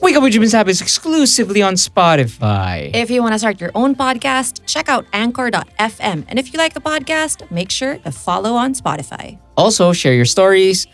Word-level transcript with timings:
Wake 0.00 0.16
Up 0.16 0.22
with 0.22 0.32
Jim 0.32 0.42
and 0.42 0.50
Sab 0.50 0.68
is 0.68 0.80
exclusively 0.80 1.60
on 1.60 1.74
Spotify. 1.74 2.90
If 2.94 3.10
you 3.10 3.20
want 3.22 3.34
to 3.34 3.38
start 3.38 3.60
your 3.60 3.70
own 3.74 3.94
podcast, 3.94 4.60
check 4.64 4.88
out 4.88 5.04
anchor.fm. 5.12 6.24
And 6.26 6.38
if 6.38 6.52
you 6.52 6.58
like 6.58 6.72
the 6.72 6.80
podcast, 6.80 7.48
make 7.50 7.70
sure 7.70 7.98
to 7.98 8.10
follow 8.10 8.54
on 8.54 8.72
Spotify. 8.74 9.38
Also, 9.56 9.92
share 9.92 10.14
your 10.14 10.24
stories 10.24 10.86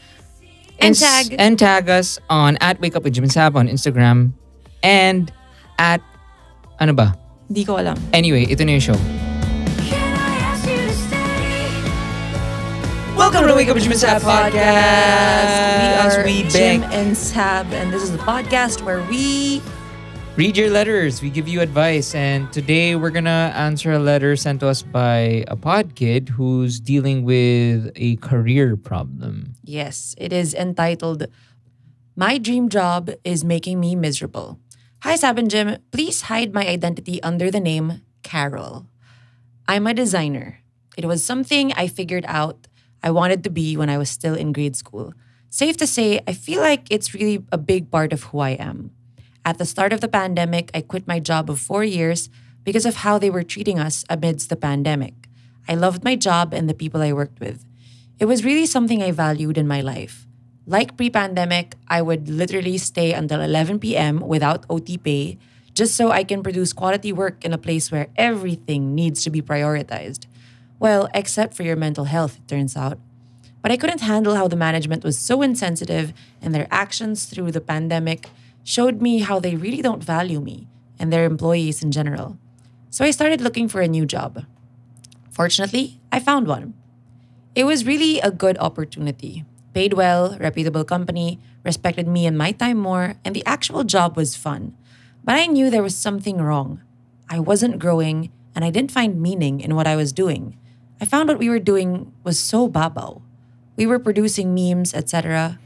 And 0.81 0.95
tag. 0.99 1.37
and 1.39 1.57
tag 1.59 1.89
us 1.89 2.19
on 2.29 2.59
at 2.61 2.81
Wake 2.81 2.97
Up 2.97 3.05
with 3.05 3.15
Jim 3.15 3.25
and 3.25 3.33
Sab 3.33 3.57
on 3.57 3.69
Instagram 3.69 4.33
and 4.83 5.31
at 5.79 6.03
ano 6.81 6.93
ba? 6.93 7.15
Di 7.51 7.65
ko 7.65 7.79
alam. 7.79 7.95
Anyway, 8.13 8.43
ito 8.51 8.65
na 8.67 8.75
yung 8.75 8.83
show. 8.83 8.99
Welcome 13.17 13.43
to 13.43 13.49
the 13.49 13.55
Wake 13.57 13.69
Up 13.69 13.75
with 13.75 13.83
Jim 13.83 13.93
and 13.93 14.01
Sab 14.01 14.21
podcast. 14.23 14.53
We 15.81 16.21
are 16.21 16.25
we 16.25 16.43
Jim 16.49 16.83
and 16.93 17.17
Sab, 17.17 17.67
and 17.73 17.93
this 17.93 18.03
is 18.03 18.13
the 18.13 18.19
podcast 18.19 18.83
where 18.83 19.03
we 19.09 19.63
Read 20.37 20.55
your 20.55 20.69
letters. 20.69 21.23
We 21.23 21.31
give 21.31 21.49
you 21.49 21.63
advice. 21.63 22.15
And 22.15 22.53
today 22.53 22.95
we're 22.95 23.11
going 23.11 23.25
to 23.25 23.31
answer 23.57 23.93
a 23.93 23.99
letter 23.99 24.37
sent 24.37 24.61
to 24.61 24.69
us 24.69 24.83
by 24.83 25.45
a 25.49 25.57
pod 25.57 25.95
kid 25.95 26.29
who's 26.29 26.79
dealing 26.79 27.25
with 27.25 27.91
a 27.97 28.17
career 28.17 28.77
problem. 28.77 29.55
Yes, 29.65 30.15
it 30.19 30.35
is 30.35 30.53
entitled 30.53 31.27
My 32.17 32.37
Dream 32.37 32.69
Job 32.69 33.11
is 33.25 33.45
Making 33.45 33.81
Me 33.81 33.97
Miserable. 33.97 34.61
Hi, 35.01 35.17
Sab 35.17 35.39
and 35.39 35.51
Jim. 35.51 35.79
Please 35.91 36.23
hide 36.23 36.53
my 36.53 36.67
identity 36.69 37.23
under 37.23 37.51
the 37.51 37.61
name 37.61 38.03
Carol. 38.23 38.87
I'm 39.67 39.87
a 39.87 39.95
designer. 39.95 40.61
It 40.99 41.07
was 41.07 41.25
something 41.25 41.73
I 41.73 41.87
figured 41.89 42.27
out 42.29 42.67
I 43.07 43.11
wanted 43.11 43.45
to 43.45 43.51
be 43.51 43.77
when 43.77 43.89
I 43.89 43.99
was 43.99 44.11
still 44.11 44.35
in 44.35 44.51
grade 44.51 44.75
school. 44.75 45.15
Safe 45.49 45.77
to 45.77 45.87
say, 45.87 46.19
I 46.27 46.33
feel 46.33 46.61
like 46.61 46.91
it's 46.91 47.15
really 47.15 47.39
a 47.53 47.57
big 47.57 47.89
part 47.89 48.13
of 48.13 48.25
who 48.25 48.41
I 48.41 48.59
am. 48.59 48.91
At 49.45 49.59
the 49.59 49.65
start 49.65 49.93
of 49.93 50.01
the 50.01 50.09
pandemic, 50.09 50.73
I 50.75 50.81
quit 50.81 51.07
my 51.07 51.21
job 51.21 51.49
of 51.49 51.61
four 51.61 51.85
years 51.85 52.29
because 52.65 52.85
of 52.85 53.07
how 53.07 53.17
they 53.17 53.31
were 53.31 53.45
treating 53.45 53.79
us 53.79 54.05
amidst 54.11 54.49
the 54.51 54.57
pandemic. 54.57 55.29
I 55.69 55.77
loved 55.77 56.03
my 56.03 56.17
job 56.17 56.53
and 56.53 56.69
the 56.69 56.75
people 56.75 57.01
I 57.01 57.13
worked 57.13 57.39
with. 57.39 57.65
It 58.19 58.25
was 58.25 58.45
really 58.45 58.67
something 58.67 59.01
I 59.05 59.13
valued 59.13 59.57
in 59.57 59.69
my 59.69 59.83
life. 59.83 60.27
Like 60.67 60.97
pre 60.97 61.09
pandemic, 61.09 61.77
I 61.87 62.03
would 62.03 62.29
literally 62.29 62.77
stay 62.77 63.13
until 63.13 63.41
11 63.41 63.79
p.m. 63.79 64.19
without 64.19 64.67
OT 64.69 64.99
pay 64.99 65.39
just 65.75 65.95
so 65.95 66.11
I 66.11 66.25
can 66.25 66.43
produce 66.43 66.73
quality 66.73 67.13
work 67.13 67.45
in 67.45 67.53
a 67.53 67.59
place 67.59 67.93
where 67.93 68.09
everything 68.17 68.97
needs 68.97 69.23
to 69.23 69.31
be 69.31 69.43
prioritized. 69.43 70.27
Well, 70.79 71.09
except 71.15 71.55
for 71.55 71.63
your 71.63 71.77
mental 71.77 72.05
health, 72.05 72.39
it 72.39 72.49
turns 72.49 72.77
out. 72.77 72.99
But 73.63 73.73
I 73.73 73.77
couldn't 73.77 74.03
handle 74.03 74.37
how 74.37 74.49
the 74.49 74.57
management 74.57 75.03
was 75.03 75.19
so 75.19 75.43
insensitive, 75.43 76.13
and 76.41 76.55
their 76.55 76.69
actions 76.71 77.25
through 77.25 77.53
the 77.53 77.61
pandemic 77.61 78.29
showed 78.63 79.01
me 79.01 79.19
how 79.19 79.41
they 79.41 79.57
really 79.57 79.83
don't 79.83 80.05
value 80.05 80.41
me 80.41 80.69
and 80.99 81.13
their 81.13 81.25
employees 81.25 81.83
in 81.83 81.91
general. 81.91 82.39
So 82.91 83.05
I 83.05 83.11
started 83.11 83.41
looking 83.41 83.69
for 83.69 83.81
a 83.81 83.89
new 83.89 84.07
job. 84.07 84.45
Fortunately, 85.31 86.01
I 86.13 86.19
found 86.19 86.47
one. 86.47 86.75
It 87.55 87.65
was 87.65 87.87
really 87.87 88.21
a 88.21 88.31
good 88.31 88.59
opportunity. 88.59 89.45
Paid 89.75 89.95
well, 89.95 90.37
reputable 90.39 90.85
company, 90.85 91.39
respected 91.65 92.09
me 92.09 92.27
and 92.27 92.39
my 92.39 92.53
time 92.53 92.79
more, 92.79 93.17
and 93.25 93.35
the 93.35 93.45
actual 93.45 93.85
job 93.85 94.17
was 94.17 94.37
fun. 94.37 94.75
But 95.25 95.37
I 95.37 95.47
knew 95.47 95.69
there 95.69 95.83
was 95.83 95.97
something 95.97 96.39
wrong. 96.39 96.81
I 97.29 97.41
wasn't 97.41 97.79
growing, 97.79 98.31
and 98.55 98.65
I 98.65 98.71
didn't 98.71 98.93
find 98.93 99.21
meaning 99.21 99.61
in 99.61 99.75
what 99.75 99.87
I 99.87 99.97
was 99.97 100.13
doing. 100.13 100.57
I 101.01 101.05
found 101.05 101.29
what 101.29 101.39
we 101.39 101.49
were 101.51 101.59
doing 101.61 102.13
was 102.25 102.39
so 102.39 102.69
babaw. 102.69 103.21
We 103.77 103.87
were 103.87 103.99
producing 103.99 104.55
memes, 104.55 104.95
etc. 104.95 105.59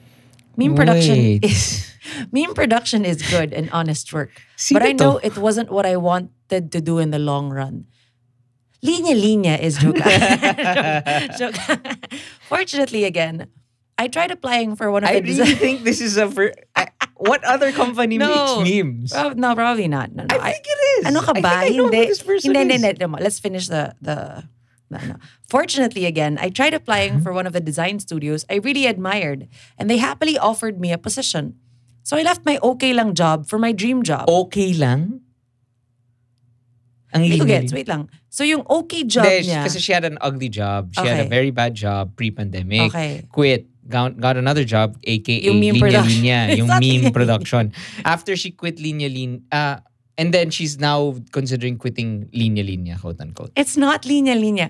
Meme 0.56 0.74
production 0.74 1.14
Wait. 1.16 1.44
is 1.44 1.86
meme 2.32 2.54
production 2.54 3.04
is 3.04 3.22
good 3.22 3.52
and 3.54 3.70
honest 3.70 4.12
work. 4.12 4.30
Sino 4.56 4.80
but 4.80 4.86
I 4.88 4.92
to? 4.92 4.98
know 4.98 5.12
it 5.22 5.38
wasn't 5.38 5.70
what 5.70 5.86
I 5.86 5.96
wanted 5.96 6.72
to 6.74 6.80
do 6.80 6.98
in 6.98 7.10
the 7.14 7.18
long 7.22 7.50
run. 7.50 7.86
Linya 8.82 9.14
Linya 9.14 9.60
is 9.60 9.76
joke. 9.78 10.00
joke. 11.38 11.54
Fortunately, 12.48 13.04
again, 13.04 13.46
I 13.98 14.08
tried 14.08 14.30
applying 14.30 14.74
for 14.74 14.90
one 14.90 15.04
of 15.04 15.10
I 15.10 15.20
the 15.20 15.28
really 15.36 15.54
think 15.54 15.84
this 15.84 16.00
is 16.00 16.16
a. 16.16 16.26
Ver- 16.26 16.54
I, 16.74 16.88
what 17.16 17.44
other 17.44 17.70
company 17.72 18.16
No. 18.16 18.32
makes 18.32 18.52
memes? 18.64 19.12
Prob- 19.12 19.36
no, 19.36 19.54
probably 19.54 19.86
not. 19.88 20.12
No, 20.16 20.24
no. 20.24 20.34
I 20.40 20.52
think 20.56 20.64
it 20.66 20.80
is. 21.00 21.06
Ano 21.12 21.20
ka 21.20 21.32
I 21.36 21.40
ba? 21.40 21.48
think 21.60 21.74
I 21.74 21.76
know 21.76 21.84
Hindi. 21.92 22.06
this 22.08 22.22
person 22.24 22.54
Hindi, 22.56 22.74
is. 22.74 22.82
hindi, 22.82 23.04
hindi. 23.04 23.22
Let's 23.22 23.38
finish 23.38 23.68
the 23.68 23.94
the 24.00 24.48
no, 24.90 24.98
no. 25.06 25.16
Fortunately, 25.48 26.04
again, 26.04 26.38
I 26.40 26.50
tried 26.50 26.74
applying 26.74 27.20
for 27.20 27.32
one 27.32 27.46
of 27.46 27.52
the 27.52 27.60
design 27.60 27.98
studios 28.00 28.44
I 28.50 28.56
really 28.58 28.86
admired, 28.86 29.48
and 29.78 29.88
they 29.88 29.98
happily 29.98 30.36
offered 30.36 30.80
me 30.80 30.92
a 30.92 30.98
position. 30.98 31.54
So 32.02 32.16
I 32.16 32.22
left 32.22 32.44
my 32.44 32.58
okay 32.62 32.92
lang 32.92 33.14
job 33.14 33.46
for 33.46 33.58
my 33.58 33.72
dream 33.72 34.02
job. 34.02 34.28
Okay 34.28 34.72
lang? 34.74 35.20
Ang 37.12 37.26
Hindi 37.26 37.38
ko 37.38 37.46
gets. 37.46 37.72
Wait 37.74 37.86
lang. 37.86 38.10
So 38.30 38.46
yung 38.46 38.62
okay 38.66 39.02
job 39.02 39.26
Hindi, 39.26 39.50
niya. 39.50 39.66
Kasi 39.66 39.82
she 39.82 39.90
had 39.90 40.06
an 40.06 40.18
ugly 40.22 40.48
job. 40.48 40.94
She 40.94 41.02
had 41.02 41.26
a 41.26 41.28
very 41.28 41.50
bad 41.50 41.74
job 41.74 42.14
pre-pandemic. 42.14 42.94
Okay. 42.94 43.26
Quit. 43.30 43.66
Got, 43.90 44.22
got 44.22 44.38
another 44.38 44.62
job, 44.62 44.94
aka 45.02 45.42
Yung 45.42 45.58
meme 45.58 45.74
Linya 45.74 45.82
production. 45.82 46.22
Linya. 46.22 46.40
Yung 46.54 46.70
meme 46.82 47.10
production. 47.10 47.64
After 48.06 48.38
she 48.38 48.54
quit 48.54 48.78
Linya 48.78 49.10
Linya, 49.10 49.42
uh, 49.50 49.76
and 50.20 50.36
then 50.36 50.52
she's 50.52 50.76
now 50.76 51.16
considering 51.32 51.80
quitting 51.80 52.28
Linya 52.36 52.60
Linya, 52.60 53.00
quote 53.00 53.18
unquote. 53.24 53.50
It's 53.56 53.80
not 53.80 54.04
linya 54.04 54.36
linya. 54.36 54.68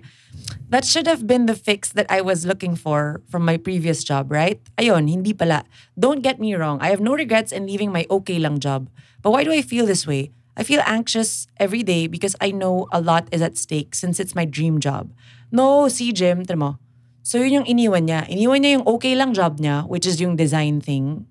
That 0.71 0.87
should 0.87 1.11
have 1.11 1.27
been 1.27 1.51
the 1.51 1.59
fix 1.59 1.91
that 1.99 2.07
I 2.07 2.23
was 2.23 2.47
looking 2.47 2.79
for 2.79 3.21
from 3.27 3.45
my 3.45 3.59
previous 3.59 4.07
job, 4.07 4.31
right? 4.31 4.63
Ayon, 4.79 5.11
hindi 5.11 5.35
pala. 5.35 5.67
Don't 5.99 6.23
get 6.23 6.39
me 6.39 6.55
wrong. 6.55 6.79
I 6.79 6.95
have 6.95 7.03
no 7.03 7.19
regrets 7.19 7.51
in 7.51 7.67
leaving 7.67 7.91
my 7.91 8.07
okay 8.07 8.39
lang 8.39 8.63
job. 8.63 8.87
But 9.27 9.35
why 9.35 9.43
do 9.43 9.51
I 9.51 9.61
feel 9.61 9.91
this 9.91 10.07
way? 10.07 10.31
I 10.57 10.63
feel 10.63 10.87
anxious 10.87 11.51
every 11.59 11.83
day 11.83 12.07
because 12.07 12.37
I 12.39 12.55
know 12.55 12.87
a 12.95 13.03
lot 13.03 13.27
is 13.35 13.43
at 13.43 13.59
stake 13.59 13.99
since 13.99 14.23
it's 14.23 14.39
my 14.39 14.47
dream 14.47 14.79
job. 14.79 15.11
No, 15.51 15.91
si 15.91 16.13
Jim, 16.15 16.47
mo. 16.55 16.79
So 17.27 17.43
yun 17.43 17.67
yung 17.67 17.67
iniwan 17.67 18.07
niya. 18.07 18.31
Iniwan 18.31 18.63
niya 18.63 18.71
yung 18.79 18.87
okay 18.87 19.19
lang 19.19 19.35
job 19.35 19.59
niya, 19.59 19.83
which 19.91 20.07
is 20.07 20.23
yung 20.23 20.39
design 20.39 20.79
thing. 20.79 21.27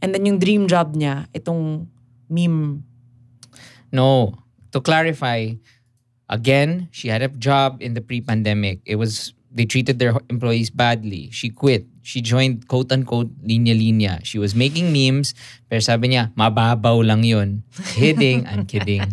And 0.00 0.16
then 0.16 0.24
yung 0.24 0.40
dream 0.40 0.72
job 0.72 0.96
niya, 0.96 1.28
itong 1.36 1.92
meme. 2.32 2.88
No. 3.92 4.38
To 4.72 4.80
clarify, 4.80 5.52
again, 6.28 6.88
she 6.90 7.08
had 7.08 7.22
a 7.22 7.28
job 7.28 7.78
in 7.80 7.94
the 7.94 8.00
pre-pandemic. 8.00 8.80
It 8.86 8.96
was 8.96 9.34
they 9.52 9.66
treated 9.66 9.98
their 9.98 10.16
employees 10.30 10.70
badly. 10.70 11.28
She 11.30 11.50
quit. 11.50 11.84
She 12.00 12.20
joined 12.24 12.66
quote 12.68 12.90
unquote 12.90 13.28
linya 13.44 13.76
linya. 13.76 14.24
She 14.24 14.38
was 14.38 14.54
making 14.56 14.92
memes, 14.92 15.34
pero 15.68 15.78
sabi 15.80 16.08
niya, 16.08 16.32
mababaw 16.34 17.04
lang 17.04 17.22
yun. 17.22 17.62
Kidding, 17.92 18.46
I'm 18.48 18.64
kidding. 18.64 19.04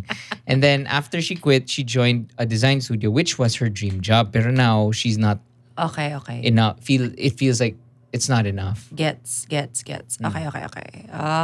And 0.48 0.64
then 0.64 0.88
after 0.88 1.22
she 1.22 1.36
quit, 1.36 1.70
she 1.70 1.84
joined 1.84 2.32
a 2.40 2.46
design 2.48 2.80
studio, 2.82 3.12
which 3.12 3.38
was 3.38 3.56
her 3.60 3.68
dream 3.70 4.00
job. 4.02 4.32
Pero 4.32 4.50
now 4.50 4.92
she's 4.92 5.18
not 5.20 5.40
Okay, 5.78 6.16
okay. 6.16 6.44
enough. 6.44 6.80
Feel 6.82 7.12
it 7.20 7.38
feels 7.38 7.60
like 7.60 7.76
it's 8.12 8.28
not 8.28 8.48
enough. 8.48 8.90
Gets, 8.96 9.46
gets, 9.46 9.84
gets. 9.84 10.18
Hmm. 10.18 10.32
Okay, 10.32 10.48
okay, 10.48 10.64
okay. 10.66 10.90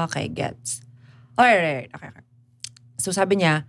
Okay, 0.09 0.27
gets. 0.27 0.81
Alright, 1.37 1.59
alright, 1.61 1.89
okay, 1.95 2.07
okay. 2.15 2.24
So 2.97 3.11
sabi 3.11 3.37
niya, 3.37 3.65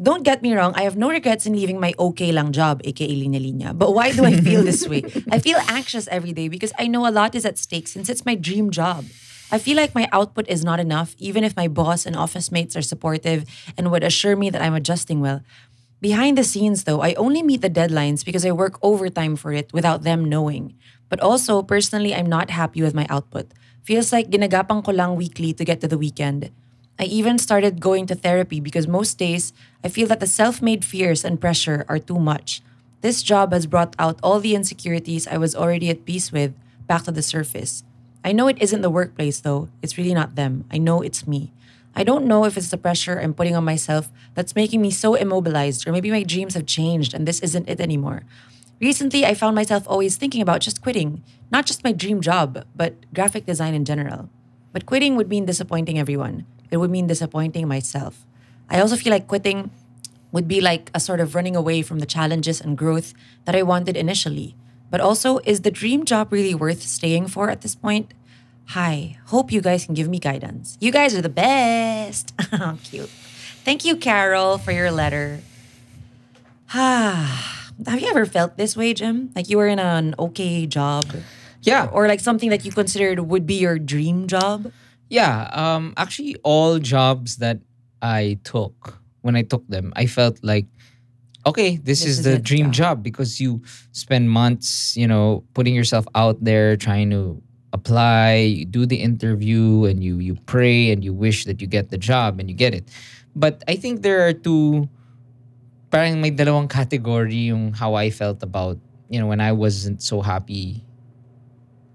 don't 0.00 0.24
get 0.24 0.42
me 0.42 0.54
wrong, 0.54 0.72
I 0.74 0.82
have 0.82 0.96
no 0.96 1.10
regrets 1.10 1.46
in 1.46 1.54
leaving 1.54 1.78
my 1.78 1.94
okay 1.98 2.32
lang 2.32 2.52
job, 2.52 2.80
aka 2.84 3.06
linya 3.06 3.38
linya. 3.38 3.76
But 3.76 3.94
why 3.94 4.12
do 4.12 4.24
I 4.24 4.34
feel 4.34 4.62
this 4.62 4.88
way? 4.88 5.04
I 5.30 5.38
feel 5.38 5.58
anxious 5.68 6.08
every 6.08 6.32
day 6.32 6.48
because 6.48 6.72
I 6.78 6.86
know 6.86 7.06
a 7.06 7.12
lot 7.12 7.34
is 7.34 7.44
at 7.44 7.58
stake 7.58 7.86
since 7.86 8.08
it's 8.08 8.26
my 8.26 8.34
dream 8.34 8.70
job. 8.70 9.04
I 9.52 9.58
feel 9.58 9.76
like 9.76 9.94
my 9.94 10.08
output 10.12 10.48
is 10.48 10.64
not 10.64 10.80
enough, 10.80 11.14
even 11.18 11.44
if 11.44 11.54
my 11.54 11.68
boss 11.68 12.06
and 12.06 12.16
office 12.16 12.50
mates 12.50 12.74
are 12.74 12.82
supportive 12.82 13.44
and 13.76 13.90
would 13.92 14.02
assure 14.02 14.34
me 14.34 14.48
that 14.48 14.62
I'm 14.62 14.72
adjusting 14.72 15.20
well. 15.20 15.42
Behind 16.00 16.38
the 16.38 16.42
scenes, 16.42 16.82
though, 16.82 17.02
I 17.02 17.12
only 17.14 17.44
meet 17.44 17.60
the 17.60 17.70
deadlines 17.70 18.24
because 18.24 18.46
I 18.46 18.50
work 18.50 18.80
overtime 18.82 19.36
for 19.36 19.52
it 19.52 19.70
without 19.72 20.02
them 20.02 20.24
knowing. 20.24 20.74
But 21.08 21.20
also, 21.20 21.62
personally, 21.62 22.14
I'm 22.14 22.26
not 22.26 22.48
happy 22.48 22.80
with 22.80 22.94
my 22.94 23.06
output. 23.10 23.52
Feels 23.84 24.10
like 24.10 24.32
ginagapang 24.32 24.82
ko 24.82 24.90
lang 24.90 25.14
weekly 25.14 25.52
to 25.52 25.64
get 25.64 25.80
to 25.82 25.86
the 25.86 25.98
weekend. 25.98 26.50
I 26.98 27.04
even 27.04 27.38
started 27.38 27.80
going 27.80 28.06
to 28.06 28.14
therapy 28.14 28.60
because 28.60 28.86
most 28.86 29.18
days 29.18 29.52
I 29.82 29.88
feel 29.88 30.06
that 30.08 30.20
the 30.20 30.26
self 30.26 30.62
made 30.62 30.84
fears 30.84 31.24
and 31.24 31.40
pressure 31.40 31.84
are 31.88 31.98
too 31.98 32.18
much. 32.18 32.62
This 33.00 33.22
job 33.22 33.52
has 33.52 33.66
brought 33.66 33.96
out 33.98 34.20
all 34.22 34.38
the 34.38 34.54
insecurities 34.54 35.26
I 35.26 35.36
was 35.36 35.56
already 35.56 35.90
at 35.90 36.04
peace 36.04 36.30
with 36.30 36.54
back 36.86 37.02
to 37.04 37.12
the 37.12 37.22
surface. 37.22 37.82
I 38.24 38.30
know 38.32 38.46
it 38.46 38.62
isn't 38.62 38.82
the 38.82 38.90
workplace, 38.90 39.40
though. 39.40 39.68
It's 39.82 39.98
really 39.98 40.14
not 40.14 40.36
them. 40.36 40.64
I 40.70 40.78
know 40.78 41.02
it's 41.02 41.26
me. 41.26 41.52
I 41.94 42.04
don't 42.04 42.26
know 42.26 42.44
if 42.44 42.56
it's 42.56 42.70
the 42.70 42.78
pressure 42.78 43.18
I'm 43.18 43.34
putting 43.34 43.56
on 43.56 43.64
myself 43.64 44.08
that's 44.34 44.54
making 44.54 44.80
me 44.80 44.90
so 44.90 45.14
immobilized, 45.14 45.86
or 45.86 45.92
maybe 45.92 46.10
my 46.10 46.22
dreams 46.22 46.54
have 46.54 46.66
changed 46.66 47.12
and 47.12 47.26
this 47.26 47.40
isn't 47.40 47.68
it 47.68 47.80
anymore. 47.80 48.22
Recently, 48.80 49.26
I 49.26 49.34
found 49.34 49.54
myself 49.54 49.84
always 49.86 50.16
thinking 50.16 50.40
about 50.40 50.60
just 50.60 50.82
quitting, 50.82 51.22
not 51.50 51.66
just 51.66 51.84
my 51.84 51.92
dream 51.92 52.20
job, 52.20 52.64
but 52.74 52.94
graphic 53.12 53.46
design 53.46 53.74
in 53.74 53.84
general. 53.84 54.30
But 54.72 54.86
quitting 54.86 55.16
would 55.16 55.28
mean 55.28 55.44
disappointing 55.44 55.98
everyone. 55.98 56.46
It 56.72 56.78
would 56.78 56.90
mean 56.90 57.06
disappointing 57.06 57.68
myself. 57.68 58.24
I 58.70 58.80
also 58.80 58.96
feel 58.96 59.12
like 59.12 59.28
quitting 59.28 59.70
would 60.32 60.48
be 60.48 60.60
like 60.60 60.90
a 60.94 61.00
sort 61.00 61.20
of 61.20 61.34
running 61.34 61.54
away 61.54 61.82
from 61.82 62.00
the 62.00 62.06
challenges 62.06 62.60
and 62.60 62.76
growth 62.76 63.12
that 63.44 63.54
I 63.54 63.62
wanted 63.62 63.94
initially. 63.94 64.56
But 64.90 65.00
also, 65.00 65.38
is 65.44 65.60
the 65.60 65.70
dream 65.70 66.04
job 66.04 66.32
really 66.32 66.54
worth 66.54 66.80
staying 66.82 67.28
for 67.28 67.50
at 67.50 67.60
this 67.60 67.74
point? 67.74 68.12
Hi, 68.72 69.18
hope 69.26 69.52
you 69.52 69.60
guys 69.60 69.84
can 69.84 69.92
give 69.94 70.08
me 70.08 70.18
guidance. 70.18 70.78
You 70.80 70.90
guys 70.92 71.14
are 71.14 71.20
the 71.22 71.28
best. 71.28 72.32
Oh, 72.52 72.78
cute. 72.84 73.08
Thank 73.64 73.84
you, 73.84 73.96
Carol, 73.96 74.56
for 74.58 74.72
your 74.72 74.90
letter. 74.90 75.40
Have 76.72 78.00
you 78.00 78.08
ever 78.08 78.24
felt 78.24 78.56
this 78.56 78.76
way, 78.76 78.94
Jim? 78.94 79.30
Like 79.36 79.48
you 79.50 79.58
were 79.58 79.68
in 79.68 79.78
an 79.78 80.14
okay 80.18 80.66
job? 80.66 81.04
Yeah. 81.62 81.88
Or 81.92 82.08
like 82.08 82.20
something 82.20 82.50
that 82.50 82.64
you 82.64 82.72
considered 82.72 83.20
would 83.20 83.46
be 83.46 83.54
your 83.54 83.78
dream 83.78 84.26
job? 84.26 84.72
Yeah, 85.12 85.52
um, 85.52 85.92
actually, 86.00 86.40
all 86.40 86.80
jobs 86.80 87.36
that 87.36 87.60
I 88.00 88.40
took, 88.48 88.96
when 89.20 89.36
I 89.36 89.42
took 89.44 89.60
them, 89.68 89.92
I 89.94 90.08
felt 90.08 90.40
like, 90.40 90.64
okay, 91.44 91.76
this, 91.76 92.00
This 92.00 92.16
is, 92.16 92.18
is 92.20 92.24
the 92.24 92.38
dream 92.40 92.72
yeah. 92.72 92.80
job 92.80 93.02
because 93.04 93.36
you 93.36 93.60
spend 93.92 94.32
months, 94.32 94.96
you 94.96 95.06
know, 95.06 95.44
putting 95.52 95.74
yourself 95.76 96.08
out 96.16 96.40
there, 96.42 96.80
trying 96.80 97.10
to 97.10 97.42
apply, 97.76 98.56
you 98.56 98.64
do 98.64 98.86
the 98.88 98.96
interview, 98.96 99.84
and 99.84 100.00
you 100.02 100.16
you 100.16 100.32
pray 100.48 100.88
and 100.88 101.04
you 101.04 101.12
wish 101.12 101.44
that 101.44 101.60
you 101.60 101.68
get 101.68 101.92
the 101.92 102.00
job 102.00 102.40
and 102.40 102.48
you 102.48 102.56
get 102.56 102.72
it. 102.72 102.88
But 103.36 103.60
I 103.68 103.76
think 103.76 104.00
there 104.00 104.24
are 104.24 104.32
two, 104.32 104.88
parang 105.92 106.24
may 106.24 106.32
dalawang 106.32 106.72
category 106.72 107.52
yung 107.52 107.76
how 107.76 108.00
I 108.00 108.08
felt 108.08 108.40
about, 108.42 108.80
you 109.12 109.20
know, 109.20 109.28
when 109.28 109.44
I 109.44 109.52
wasn't 109.52 110.00
so 110.00 110.24
happy 110.24 110.80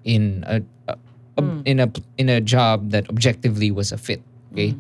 in 0.06 0.46
a, 0.46 0.62
a- 0.86 1.02
a- 1.38 1.62
in 1.66 1.80
a 1.80 1.88
in 2.18 2.30
a 2.30 2.42
job 2.42 2.92
that 2.92 3.10
objectively 3.10 3.72
was 3.72 3.92
a 3.92 3.98
fit. 3.98 4.22
Okay, 4.54 4.76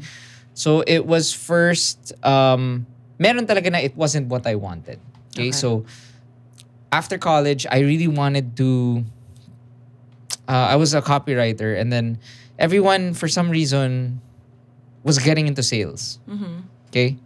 so 0.54 0.81
it 0.88 1.06
was 1.06 1.31
first. 1.33 2.13
Um, 2.25 2.86
meron 3.19 3.45
talaga 3.45 3.71
na 3.71 3.80
it 3.80 3.95
wasn't 3.95 4.27
what 4.27 4.45
I 4.48 4.56
wanted. 4.56 4.98
Okay, 5.38 5.50
Okay. 5.50 5.51
so 5.54 5.86
after 6.92 7.18
college, 7.18 7.65
I 7.69 7.80
really 7.86 8.07
wanted 8.09 8.57
to. 8.57 9.04
Uh, 10.48 10.71
I 10.71 10.75
was 10.80 10.94
a 10.95 11.01
copywriter, 11.04 11.75
and 11.75 11.92
then 11.92 12.18
everyone 12.57 13.13
for 13.13 13.27
some 13.27 13.50
reason 13.51 14.21
was 15.03 15.19
getting 15.19 15.48
into 15.48 15.62
sales. 15.62 16.19
Okay, 16.89 17.19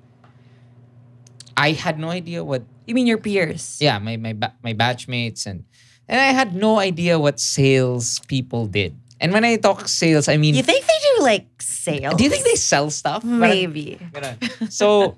I 1.55 1.71
had 1.71 1.99
no 1.99 2.09
idea 2.09 2.43
what 2.43 2.63
You 2.89 2.95
mean 2.95 3.05
your 3.07 3.17
peers? 3.21 3.77
yeah 3.79 3.99
my 4.01 4.17
my 4.17 4.33
ba- 4.33 4.57
my 4.65 4.73
batchmates 4.73 5.45
and 5.45 5.63
and 6.09 6.19
I 6.19 6.33
had 6.35 6.51
no 6.57 6.79
idea 6.81 7.15
what 7.21 7.39
sales 7.39 8.19
people 8.27 8.65
did. 8.65 8.97
And 9.21 9.29
when 9.29 9.45
I 9.45 9.61
talk 9.61 9.85
sales, 9.87 10.25
I 10.25 10.41
mean, 10.41 10.57
You 10.57 10.65
think 10.65 10.81
they 10.81 10.99
do 11.13 11.23
like 11.23 11.45
sales? 11.61 12.17
do 12.17 12.25
you 12.25 12.29
think 12.33 12.43
they 12.43 12.57
sell 12.57 12.89
stuff? 12.89 13.23
Maybe. 13.23 14.01
So, 14.73 15.15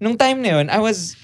nung 0.00 0.16
time 0.16 0.40
na 0.40 0.56
yun, 0.56 0.66
I 0.72 0.80
was, 0.80 1.20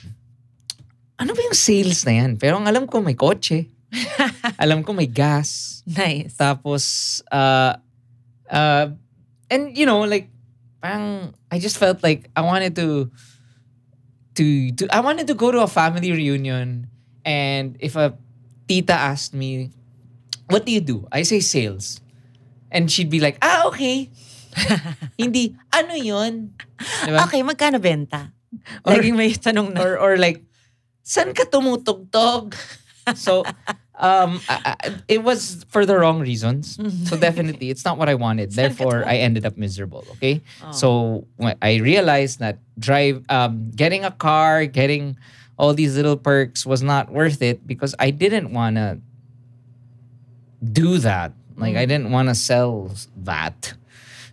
ano 1.17 1.33
ba 1.33 1.41
yung 1.41 1.57
sales 1.57 2.05
na 2.05 2.13
yan? 2.21 2.37
Pero 2.37 2.61
ang 2.61 2.69
alam 2.69 2.85
ko 2.85 3.01
may 3.01 3.17
kotse. 3.17 3.73
alam 4.63 4.85
ko 4.85 4.93
may 4.93 5.09
gas. 5.09 5.81
Nice. 5.89 6.37
Tapos, 6.37 7.25
uh, 7.33 7.81
uh, 8.53 8.93
and 9.49 9.73
you 9.73 9.89
know, 9.89 10.05
like, 10.05 10.29
parang, 10.85 11.33
I 11.49 11.57
just 11.59 11.81
felt 11.81 12.05
like 12.05 12.29
I 12.37 12.45
wanted 12.45 12.77
to, 12.77 13.09
to, 14.37 14.45
to, 14.77 14.83
I 14.93 15.01
wanted 15.01 15.27
to 15.33 15.35
go 15.35 15.49
to 15.49 15.65
a 15.65 15.71
family 15.71 16.13
reunion 16.13 16.93
and 17.25 17.77
if 17.81 17.97
a 17.97 18.13
tita 18.69 18.93
asked 18.93 19.33
me, 19.33 19.73
what 20.53 20.69
do 20.69 20.73
you 20.73 20.85
do? 20.85 21.09
I 21.11 21.25
say 21.25 21.41
sales. 21.41 22.05
And 22.71 22.91
she'd 22.91 23.11
be 23.11 23.21
like, 23.21 23.39
ah, 23.43 23.69
okay. 23.69 24.11
Hindi, 25.19 25.57
ano 25.73 25.95
yun? 25.95 26.53
Diba? 27.05 27.25
Okay, 27.29 27.41
magkano 27.43 27.81
benta? 27.81 28.33
Or- 28.85 28.97
Laging 28.97 29.17
may 29.17 29.33
tanong 29.33 29.73
na. 29.77 29.85
or 29.85 29.99
or 30.01 30.13
like 30.17 30.41
saan 31.05 31.37
ka 31.37 31.45
tumutugtog 31.49 32.53
so 33.17 33.41
um 33.97 34.41
I, 34.49 34.77
I- 34.77 35.01
it 35.09 35.21
was 35.25 35.65
for 35.69 35.85
the 35.89 35.97
wrong 35.97 36.21
reasons 36.21 36.77
so 37.09 37.17
definitely 37.21 37.69
it's 37.69 37.85
not 37.85 37.97
what 38.01 38.09
I 38.09 38.17
wanted 38.17 38.53
therefore 38.53 39.05
I 39.09 39.21
ended 39.21 39.45
up 39.49 39.57
miserable 39.61 40.05
okay 40.17 40.41
so 40.73 41.25
I 41.61 41.77
realized 41.81 42.41
that 42.41 42.61
drive 42.81 43.21
um 43.29 43.69
getting 43.73 44.05
a 44.05 44.13
car 44.13 44.65
getting 44.69 45.17
all 45.61 45.73
these 45.77 45.97
little 45.97 46.17
perks 46.17 46.65
was 46.65 46.81
not 46.85 47.09
worth 47.13 47.41
it 47.45 47.65
because 47.69 47.93
I 48.01 48.13
didn't 48.13 48.53
want 48.53 48.77
to 48.77 49.01
do 50.61 50.99
that 50.99 51.33
like 51.59 51.75
I 51.75 51.83
mm-hmm. 51.83 51.89
didn't 51.89 52.11
want 52.11 52.29
to 52.29 52.35
sell 52.35 52.91
that 53.25 53.75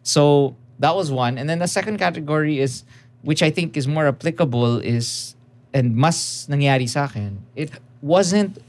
so 0.05 0.55
that 0.79 0.95
was 0.95 1.11
one. 1.11 1.37
And 1.37 1.49
then 1.49 1.59
the 1.59 1.67
second 1.67 1.97
category 1.97 2.59
is, 2.59 2.85
which 3.23 3.41
I 3.41 3.49
think 3.49 3.75
is 3.75 3.87
more 3.87 4.07
applicable, 4.07 4.77
is, 4.77 5.35
and 5.73 5.97
mas 5.97 6.45
nangyari 6.47 6.87
sa 6.87 7.05
akin, 7.05 7.41
it 7.57 7.71
wasn't 8.01 8.61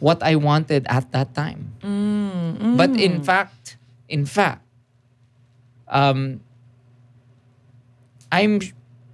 what 0.00 0.22
I 0.22 0.36
wanted 0.36 0.86
at 0.88 1.12
that 1.12 1.34
time. 1.34 1.76
Mm-hmm. 1.84 2.76
But 2.80 2.96
in 2.96 3.22
fact, 3.22 3.76
in 4.08 4.24
fact, 4.24 4.64
um, 5.86 6.40
I'm, 8.32 8.60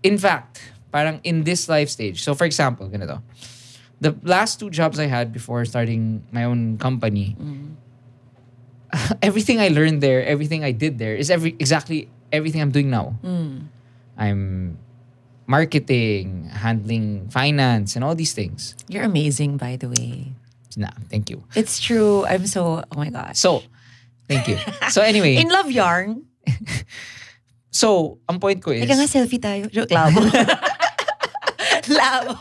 in 0.04 0.18
fact, 0.18 0.62
parang 0.92 1.18
in 1.24 1.42
this 1.42 1.68
life 1.68 1.90
stage. 1.90 2.22
So 2.22 2.34
for 2.34 2.44
example, 2.44 2.88
ganito. 2.88 3.22
The 3.98 4.14
last 4.22 4.60
two 4.60 4.70
jobs 4.70 5.00
I 5.00 5.06
had 5.06 5.32
before 5.32 5.64
starting 5.64 6.22
my 6.30 6.44
own 6.44 6.78
company, 6.78 7.34
mm-hmm. 7.40 7.74
everything 9.22 9.60
I 9.60 9.68
learned 9.68 10.02
there, 10.02 10.24
everything 10.24 10.64
I 10.64 10.72
did 10.72 10.98
there 10.98 11.14
is 11.14 11.30
every 11.30 11.54
exactly 11.58 12.08
everything 12.32 12.60
I'm 12.60 12.70
doing 12.70 12.90
now. 12.90 13.14
I'm 14.16 14.78
marketing, 15.46 16.48
handling 16.50 17.28
finance, 17.30 17.94
and 17.94 18.04
all 18.04 18.14
these 18.14 18.32
things. 18.32 18.74
You're 18.88 19.04
amazing, 19.04 19.56
by 19.56 19.76
the 19.76 19.88
way. 19.88 20.32
Nah, 20.76 20.92
thank 21.08 21.30
you. 21.30 21.44
It's 21.54 21.80
true. 21.80 22.26
I'm 22.26 22.46
so, 22.46 22.82
oh 22.84 22.96
my 22.96 23.08
god. 23.08 23.36
So, 23.36 23.62
thank 24.28 24.48
you. 24.48 24.58
So 24.90 25.00
anyway, 25.00 25.36
In 25.40 25.48
love 25.48 25.70
yarn. 25.70 26.24
so 27.70 28.18
ang 28.28 28.38
point 28.40 28.62
ko 28.62 28.70
is, 28.72 28.84
Ika 28.84 28.94
nga 28.94 29.08
selfie 29.08 29.40
tayo. 29.40 29.72
Joke, 29.72 29.88
labo. 29.90 30.20
labo. 31.88 32.36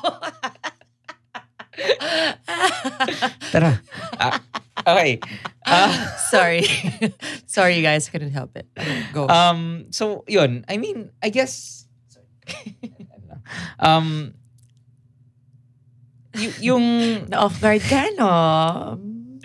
tara. 3.51 3.79
Ah, 4.19 4.39
okay. 4.87 5.19
Ah, 5.65 5.89
Sorry. 6.29 6.61
Sorry, 7.49 7.75
you 7.77 7.81
guys. 7.81 8.05
Couldn't 8.07 8.29
help 8.37 8.53
it. 8.53 8.69
Go. 9.17 9.25
um, 9.27 9.89
so 9.89 10.21
yun. 10.29 10.61
I 10.69 10.77
mean, 10.77 11.09
I 11.25 11.29
guess. 11.33 11.87
Sorry. 12.13 12.77
um, 13.81 14.37
y- 16.37 16.53
yung 16.61 16.85
na-off 17.29 17.57
guard 17.61 17.81
ka, 17.81 18.05
no? 18.13 18.29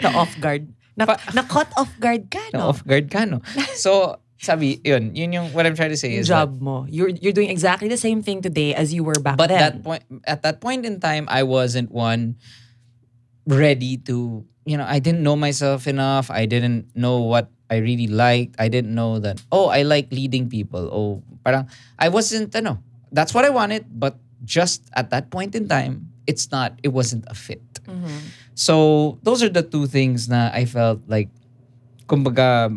Na-off 0.02 0.36
guard. 0.44 0.68
Na, 0.96 1.06
Pa- 1.08 1.20
na-caught 1.32 1.72
off 1.80 1.88
guard 1.96 2.28
ka, 2.28 2.40
Na-off 2.52 2.84
guard 2.84 3.08
ka, 3.08 3.24
no? 3.24 3.40
So, 3.80 4.20
sabi, 4.36 4.80
yun, 4.84 5.16
yun 5.16 5.32
yung 5.32 5.46
what 5.56 5.64
I'm 5.64 5.72
trying 5.76 5.92
to 5.92 6.00
say 6.00 6.16
is 6.16 6.28
that- 6.28 6.48
job 6.52 6.60
mo. 6.60 6.84
You're 6.84 7.08
you're 7.16 7.32
doing 7.36 7.48
exactly 7.48 7.88
the 7.88 7.96
same 8.00 8.20
thing 8.20 8.40
today 8.44 8.74
as 8.76 8.92
you 8.92 9.04
were 9.04 9.16
back 9.16 9.36
but 9.40 9.48
then. 9.48 9.60
that 9.60 9.74
point 9.84 10.04
at 10.28 10.40
that 10.44 10.60
point 10.60 10.84
in 10.84 11.00
time 11.00 11.24
I 11.32 11.44
wasn't 11.44 11.88
one 11.92 12.36
ready 13.50 13.98
to 14.06 14.46
you 14.64 14.76
know 14.78 14.86
I 14.86 14.98
didn't 15.02 15.22
know 15.22 15.36
myself 15.36 15.86
enough. 15.86 16.30
I 16.30 16.46
didn't 16.46 16.94
know 16.94 17.20
what 17.20 17.50
I 17.68 17.82
really 17.82 18.06
liked. 18.06 18.56
I 18.58 18.68
didn't 18.68 18.94
know 18.94 19.18
that 19.18 19.42
oh 19.50 19.68
I 19.68 19.82
like 19.82 20.08
leading 20.10 20.48
people. 20.48 20.88
Oh 20.90 21.22
parang 21.44 21.68
I 21.98 22.08
wasn't 22.08 22.54
ano 22.54 22.78
that's 23.10 23.34
what 23.34 23.44
I 23.44 23.50
wanted 23.50 23.90
but 23.90 24.16
just 24.44 24.86
at 24.94 25.10
that 25.10 25.30
point 25.30 25.54
in 25.54 25.68
time 25.68 26.10
it's 26.26 26.50
not 26.50 26.78
it 26.82 26.94
wasn't 26.94 27.26
a 27.26 27.34
fit. 27.34 27.62
Mm-hmm. 27.84 28.30
So 28.54 29.18
those 29.22 29.42
are 29.42 29.48
the 29.50 29.62
two 29.62 29.86
things 29.86 30.28
that 30.28 30.54
I 30.54 30.64
felt 30.64 31.02
like 31.08 31.28
kumbaga 32.06 32.70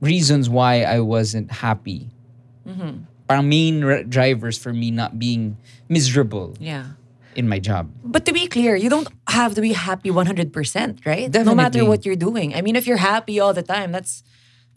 reasons 0.00 0.48
why 0.48 0.82
I 0.82 1.00
wasn't 1.00 1.50
happy. 1.50 2.10
Mm-hmm. 2.66 3.04
Parang 3.28 3.48
main 3.48 3.80
drivers 4.08 4.58
for 4.58 4.72
me 4.72 4.90
not 4.90 5.18
being 5.18 5.56
miserable. 5.88 6.56
Yeah. 6.58 6.98
In 7.34 7.48
my 7.48 7.58
job. 7.58 7.90
But 8.04 8.24
to 8.26 8.32
be 8.32 8.46
clear, 8.46 8.76
you 8.76 8.90
don't 8.90 9.08
have 9.28 9.54
to 9.54 9.60
be 9.60 9.72
happy 9.72 10.10
100%, 10.10 11.06
right? 11.06 11.30
Definitely. 11.30 11.44
No 11.44 11.54
matter 11.54 11.84
what 11.84 12.04
you're 12.04 12.16
doing. 12.16 12.54
I 12.54 12.62
mean, 12.62 12.76
if 12.76 12.86
you're 12.86 12.98
happy 12.98 13.40
all 13.40 13.52
the 13.52 13.62
time, 13.62 13.92
that's 13.92 14.22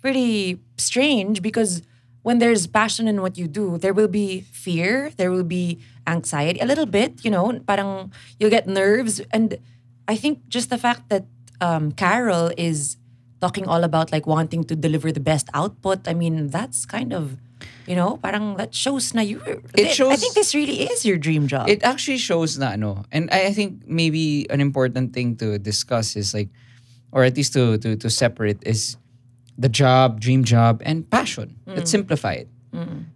pretty 0.02 0.60
strange 0.78 1.42
because 1.42 1.82
when 2.26 2.40
there's 2.40 2.66
passion 2.68 3.08
in 3.08 3.22
what 3.22 3.38
you 3.38 3.48
do, 3.48 3.78
there 3.78 3.94
will 3.94 4.08
be 4.08 4.42
fear, 4.52 5.12
there 5.18 5.32
will 5.32 5.44
be 5.44 5.80
anxiety, 6.08 6.60
a 6.60 6.66
little 6.66 6.86
bit, 6.86 7.24
you 7.24 7.30
know, 7.30 7.60
parang 7.68 8.12
you'll 8.40 8.50
get 8.50 8.68
nerves. 8.68 9.22
And 9.32 9.60
I 10.08 10.16
think 10.16 10.48
just 10.48 10.70
the 10.70 10.78
fact 10.78 11.10
that 11.10 11.26
um, 11.62 11.92
Carol 11.92 12.52
is 12.58 12.98
talking 13.42 13.68
all 13.68 13.84
about 13.84 14.12
like 14.12 14.26
wanting 14.26 14.64
to 14.66 14.76
deliver 14.76 15.12
the 15.12 15.20
best 15.20 15.50
output, 15.54 16.08
I 16.08 16.14
mean, 16.14 16.50
that's 16.50 16.86
kind 16.86 17.14
of, 17.14 17.38
you 17.86 17.96
know, 17.96 18.18
parang 18.18 18.58
that 18.58 18.74
shows 18.74 19.14
na 19.14 19.22
you. 19.22 19.42
I 19.78 19.94
shows- 19.94 20.20
think 20.20 20.34
this 20.34 20.54
really 20.56 20.90
is 20.90 21.06
your 21.06 21.18
dream 21.18 21.48
job. 21.48 21.70
It 21.70 21.84
actually 21.84 22.18
shows 22.18 22.58
na 22.58 22.74
ano, 22.74 23.06
and 23.12 23.30
I 23.32 23.50
I 23.50 23.54
think 23.54 23.86
maybe 23.86 24.50
an 24.50 24.62
important 24.62 25.14
thing 25.14 25.36
to 25.38 25.58
discuss 25.62 26.16
is 26.18 26.34
like, 26.34 26.50
or 27.14 27.24
at 27.24 27.38
least 27.38 27.54
to 27.54 27.78
to 27.80 27.96
to 27.96 28.08
separate 28.10 28.60
is 28.66 28.98
the 29.56 29.70
job, 29.70 30.20
dream 30.20 30.44
job, 30.44 30.82
and 30.84 31.08
passion. 31.10 31.56
Let's 31.66 31.92
simplify 31.92 32.44
it. 32.46 32.50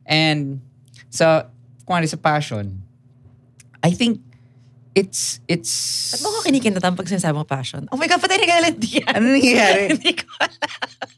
And 0.08 0.64
sa 1.12 1.52
kung 1.84 2.00
ano 2.00 2.08
sa 2.08 2.16
passion, 2.16 2.86
I 3.84 3.92
think 3.92 4.24
it's 4.96 5.40
it's 5.48 6.16
Ba't 6.16 6.24
mo 6.24 6.30
ko 6.40 6.40
kinikinatan 6.48 6.96
pag 6.96 7.08
sinasabi 7.08 7.36
mo 7.36 7.44
passion? 7.44 7.88
Oh 7.92 7.98
my 7.98 8.08
God, 8.08 8.22
patay 8.24 8.40
na 8.40 8.72
diyan. 8.72 9.10
ano 9.10 9.26
nangyayari? 9.36 9.84
Hindi 9.96 10.14
ko 10.16 10.26
alam. 10.40 11.10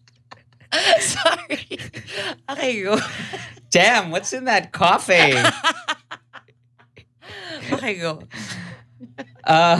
Sorry. 0.99 1.67
Okay, 2.49 2.83
go. 2.83 2.97
Damn, 3.71 4.11
what's 4.11 4.33
in 4.33 4.45
that 4.45 4.71
coffee? 4.71 5.35
Okay, 7.71 7.95
go. 7.95 8.19
uh, 9.45 9.79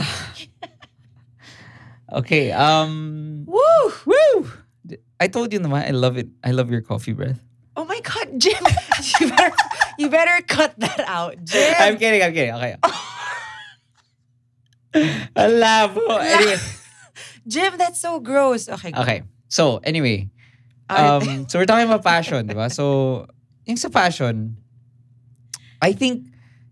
okay. 2.12 2.50
Um. 2.52 3.44
Woo! 3.44 3.92
Woo! 4.06 4.50
I 5.20 5.28
told 5.28 5.52
you 5.52 5.60
naman, 5.60 5.84
I 5.84 5.90
love 5.90 6.16
it. 6.16 6.28
I 6.42 6.52
love 6.52 6.70
your 6.70 6.80
coffee 6.80 7.12
breath. 7.12 7.38
Oh 7.76 7.84
my 7.84 8.00
God, 8.00 8.38
Jim. 8.38 8.56
you, 9.20 9.28
better, 9.28 9.52
you 9.98 10.08
better 10.08 10.42
cut 10.46 10.72
that 10.80 11.04
out, 11.06 11.44
Jim. 11.44 11.74
I'm 11.78 11.98
kidding. 11.98 12.22
I'm 12.22 12.32
kidding. 12.32 12.54
Okay. 12.54 12.76
Ang 15.36 15.52
labo. 15.60 16.16
Anyway. 16.20 16.56
Jim, 17.46 17.76
that's 17.76 18.00
so 18.00 18.20
gross. 18.20 18.68
Okay, 18.68 18.92
go. 18.92 19.02
Okay. 19.02 19.22
So, 19.48 19.78
anyway. 19.84 20.28
Um, 20.90 21.48
so, 21.48 21.58
we're 21.58 21.66
talking 21.66 21.86
about 21.86 22.04
passion, 22.04 22.46
di 22.46 22.54
ba? 22.54 22.68
So, 22.68 23.26
yung 23.66 23.76
sa 23.76 23.88
passion, 23.88 24.56
I 25.80 25.92
think 25.92 26.26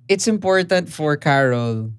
it's 0.09 0.27
important 0.27 0.89
for 0.91 1.17
Carol 1.17 1.91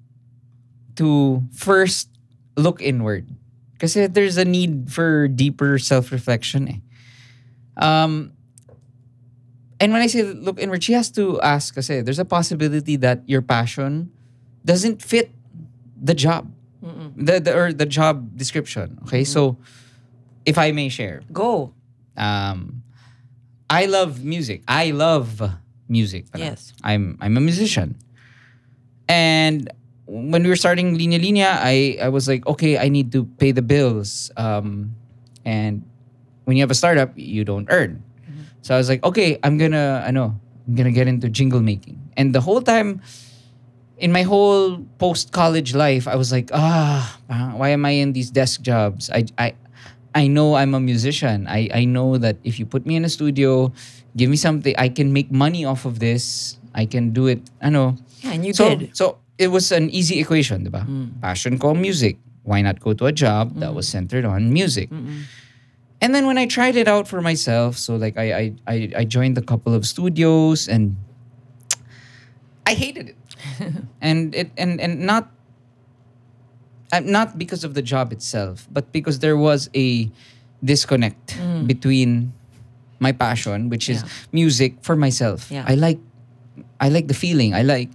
to 0.96 1.42
first 1.52 2.08
look 2.56 2.80
inward. 2.80 3.28
Kasi 3.78 4.06
there's 4.06 4.36
a 4.36 4.44
need 4.44 4.92
for 4.92 5.26
deeper 5.26 5.78
self-reflection 5.78 6.68
eh. 6.68 6.80
Um, 7.76 8.32
and 9.80 9.92
when 9.92 10.02
I 10.02 10.06
say 10.06 10.22
look 10.22 10.60
inward, 10.60 10.84
she 10.84 10.92
has 10.92 11.10
to 11.18 11.40
ask 11.40 11.74
kasi 11.74 12.02
there's 12.02 12.20
a 12.20 12.24
possibility 12.24 12.94
that 12.96 13.26
your 13.26 13.42
passion 13.42 14.12
doesn't 14.64 15.02
fit 15.02 15.32
the 16.00 16.14
job. 16.14 16.52
The, 17.16 17.40
the 17.40 17.56
or 17.56 17.72
the 17.72 17.86
job 17.86 18.36
description. 18.36 18.98
Okay? 19.06 19.24
So 19.24 19.58
if 20.46 20.58
I 20.58 20.70
may 20.72 20.88
share, 20.88 21.22
Go. 21.32 21.74
Um, 22.16 22.82
I 23.70 23.86
love 23.86 24.24
music. 24.24 24.62
I 24.68 24.90
love 24.90 25.40
music. 25.88 26.26
Yes. 26.36 26.72
I'm 26.82 27.18
I'm 27.20 27.36
a 27.36 27.40
musician. 27.40 27.96
And 29.08 29.70
when 30.06 30.42
we 30.42 30.48
were 30.48 30.56
starting 30.56 30.96
Linya 30.96 31.20
Linya, 31.20 31.56
I, 31.60 31.98
I 32.00 32.08
was 32.08 32.28
like, 32.28 32.46
okay, 32.46 32.78
I 32.78 32.88
need 32.88 33.12
to 33.12 33.24
pay 33.24 33.52
the 33.52 33.62
bills. 33.62 34.30
Um, 34.36 34.94
and 35.44 35.84
when 36.44 36.56
you 36.56 36.62
have 36.62 36.70
a 36.70 36.74
startup, 36.74 37.12
you 37.16 37.44
don't 37.44 37.66
earn. 37.70 38.02
So 38.62 38.74
I 38.74 38.78
was 38.78 38.88
like, 38.88 39.02
okay, 39.02 39.38
I'm 39.42 39.58
gonna, 39.58 40.04
I 40.06 40.10
know, 40.12 40.38
I'm 40.68 40.74
gonna 40.74 40.92
get 40.92 41.08
into 41.08 41.28
jingle 41.28 41.60
making. 41.60 41.98
And 42.16 42.34
the 42.34 42.40
whole 42.40 42.62
time, 42.62 43.02
in 43.98 44.12
my 44.12 44.22
whole 44.22 44.78
post 44.98 45.32
college 45.32 45.74
life, 45.74 46.06
I 46.06 46.14
was 46.16 46.30
like, 46.30 46.50
ah, 46.54 47.18
ah, 47.30 47.52
why 47.56 47.70
am 47.70 47.84
I 47.84 47.90
in 47.90 48.12
these 48.12 48.30
desk 48.30 48.60
jobs? 48.62 49.10
I, 49.10 49.26
I, 49.38 49.54
I 50.14 50.26
know 50.28 50.54
I'm 50.54 50.74
a 50.74 50.80
musician. 50.80 51.46
I, 51.48 51.68
I 51.72 51.84
know 51.84 52.18
that 52.18 52.36
if 52.44 52.58
you 52.58 52.66
put 52.66 52.84
me 52.84 52.96
in 52.96 53.04
a 53.04 53.08
studio, 53.08 53.72
give 54.16 54.28
me 54.28 54.36
something, 54.36 54.74
I 54.76 54.88
can 54.88 55.12
make 55.12 55.30
money 55.32 55.64
off 55.64 55.84
of 55.84 55.98
this. 55.98 56.58
I 56.74 56.84
can 56.86 57.10
do 57.12 57.26
it. 57.26 57.40
I 57.60 57.70
know. 57.70 57.96
Yeah, 58.20 58.32
and 58.32 58.44
you 58.44 58.52
So, 58.52 58.76
did. 58.76 58.96
so 58.96 59.18
it 59.38 59.48
was 59.48 59.72
an 59.72 59.88
easy 59.90 60.20
equation, 60.20 60.64
diba? 60.68 60.86
Mm. 60.86 61.20
Passion 61.20 61.58
ko 61.58 61.74
music. 61.74 62.18
Why 62.44 62.60
not 62.60 62.80
go 62.80 62.92
to 62.92 63.06
a 63.06 63.12
job 63.12 63.54
that 63.60 63.70
mm. 63.70 63.74
was 63.74 63.88
centered 63.88 64.24
on 64.24 64.52
music? 64.52 64.90
And 66.02 66.10
then 66.14 66.26
when 66.26 66.36
I 66.36 66.46
tried 66.46 66.74
it 66.76 66.88
out 66.88 67.06
for 67.06 67.20
myself, 67.22 67.78
so 67.78 67.94
like 67.96 68.18
I 68.18 68.26
I 68.32 68.44
I, 68.66 68.76
I 68.98 69.04
joined 69.04 69.38
a 69.38 69.42
couple 69.44 69.72
of 69.72 69.86
studios 69.86 70.66
and 70.66 70.96
I 72.66 72.74
hated 72.74 73.14
it. 73.14 73.16
and 74.00 74.34
it 74.34 74.50
and 74.58 74.80
and 74.80 75.00
not 75.06 75.30
Uh, 76.92 77.00
not 77.00 77.38
because 77.40 77.64
of 77.64 77.72
the 77.72 77.80
job 77.80 78.12
itself, 78.12 78.68
but 78.70 78.92
because 78.92 79.20
there 79.24 79.36
was 79.36 79.70
a 79.74 80.12
disconnect 80.62 81.40
mm. 81.40 81.66
between 81.66 82.32
my 83.00 83.10
passion, 83.10 83.72
which 83.72 83.88
is 83.88 84.04
Yeah. 84.04 84.08
music, 84.30 84.76
for 84.84 84.94
myself. 84.94 85.50
Yeah. 85.50 85.64
I 85.66 85.74
like 85.74 85.98
I 86.78 86.92
like 86.92 87.08
the 87.08 87.16
feeling. 87.16 87.54
I 87.56 87.62
like 87.64 87.88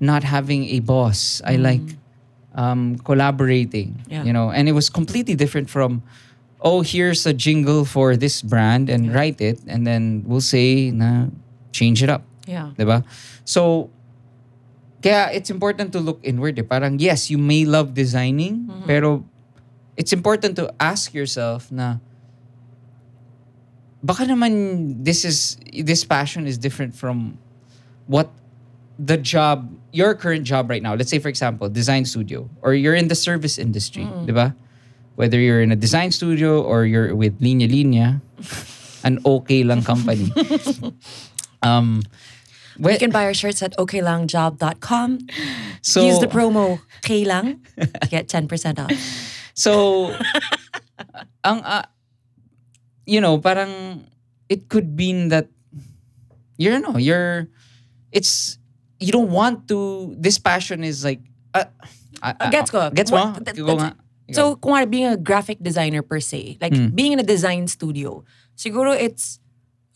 not 0.00 0.24
having 0.24 0.64
a 0.72 0.80
boss. 0.80 1.42
I 1.44 1.60
mm. 1.60 1.62
like 1.62 1.86
um, 2.56 2.96
collaborating. 3.04 4.00
Yeah. 4.08 4.24
You 4.24 4.32
know, 4.32 4.50
and 4.50 4.66
it 4.66 4.72
was 4.72 4.88
completely 4.88 5.36
different 5.36 5.68
from 5.68 6.02
oh, 6.60 6.82
here's 6.82 7.22
a 7.26 7.32
jingle 7.32 7.84
for 7.84 8.16
this 8.16 8.42
brand 8.42 8.90
and 8.90 9.14
write 9.14 9.38
it 9.40 9.62
and 9.68 9.86
then 9.86 10.24
we'll 10.26 10.42
say 10.42 10.90
na 10.90 11.30
change 11.70 12.02
it 12.02 12.10
up. 12.10 12.24
Yeah. 12.48 12.72
'Di 12.74 12.82
ba? 12.88 13.04
So, 13.44 13.92
kaya 15.02 15.30
it's 15.32 15.50
important 15.50 15.92
to 15.92 16.00
look 16.00 16.20
inward. 16.22 16.58
Eh. 16.58 16.66
Parang, 16.66 16.98
yes, 16.98 17.30
you 17.30 17.38
may 17.38 17.64
love 17.64 17.94
designing, 17.94 18.66
pero 18.86 19.24
it's 19.96 20.12
important 20.12 20.56
to 20.56 20.72
ask 20.80 21.14
yourself 21.14 21.70
na, 21.70 21.98
baka 24.02 24.24
naman 24.24 25.04
this 25.04 25.24
is, 25.24 25.58
this 25.72 26.04
passion 26.04 26.46
is 26.46 26.58
different 26.58 26.94
from 26.94 27.38
what 28.06 28.30
the 28.98 29.16
job, 29.16 29.70
your 29.92 30.14
current 30.14 30.44
job 30.44 30.70
right 30.70 30.82
now. 30.82 30.94
Let's 30.94 31.10
say, 31.10 31.18
for 31.18 31.28
example, 31.28 31.68
design 31.68 32.04
studio, 32.04 32.50
or 32.62 32.74
you're 32.74 32.98
in 32.98 33.08
the 33.08 33.18
service 33.18 33.58
industry, 33.58 34.06
di 34.26 34.32
ba? 34.32 34.54
Whether 35.14 35.38
you're 35.38 35.62
in 35.62 35.72
a 35.72 35.76
design 35.76 36.10
studio 36.10 36.62
or 36.62 36.86
you're 36.86 37.14
with 37.14 37.40
Linya 37.40 37.66
Linya, 37.66 38.22
an 39.04 39.18
okay 39.26 39.62
lang 39.62 39.82
company. 39.82 40.30
um, 41.62 42.02
You 42.78 42.84
we- 42.94 42.98
can 42.98 43.10
buy 43.10 43.24
our 43.26 43.34
shirts 43.34 43.62
at 43.62 43.76
okaylangjobcom 43.76 45.30
so, 45.82 46.06
Use 46.06 46.18
the 46.20 46.26
promo 46.26 46.80
Kaylang. 47.02 47.58
Get 48.10 48.28
10% 48.28 48.78
off. 48.78 48.92
So, 49.58 50.14
ang, 51.42 51.66
ah, 51.66 51.90
you 53.06 53.18
know, 53.20 53.38
parang, 53.42 54.06
it 54.48 54.68
could 54.70 54.94
mean 54.94 55.34
that, 55.34 55.50
you're, 56.56 56.78
no, 56.78 56.94
you're, 56.96 57.48
it's, 58.12 58.56
you 59.00 59.10
don't 59.10 59.32
want 59.34 59.66
to, 59.66 60.14
this 60.16 60.38
passion 60.38 60.84
is 60.84 61.02
like, 61.02 61.18
uh, 61.54 61.64
uh, 62.22 62.34
uh, 62.38 62.50
Gets 62.50 62.70
ko. 62.70 62.90
Gets 62.94 63.10
mo? 63.10 63.34
What- 63.34 63.44
that- 63.46 63.56
Go. 63.56 63.90
So, 64.30 64.54
kung 64.56 64.78
being 64.90 65.06
a 65.06 65.16
graphic 65.16 65.58
designer 65.58 66.02
per 66.02 66.20
se, 66.20 66.58
like 66.60 66.76
Hmm. 66.76 66.94
being 66.94 67.10
in 67.10 67.18
a 67.18 67.26
design 67.26 67.66
studio, 67.66 68.22
siguro 68.54 68.94
it's 68.94 69.40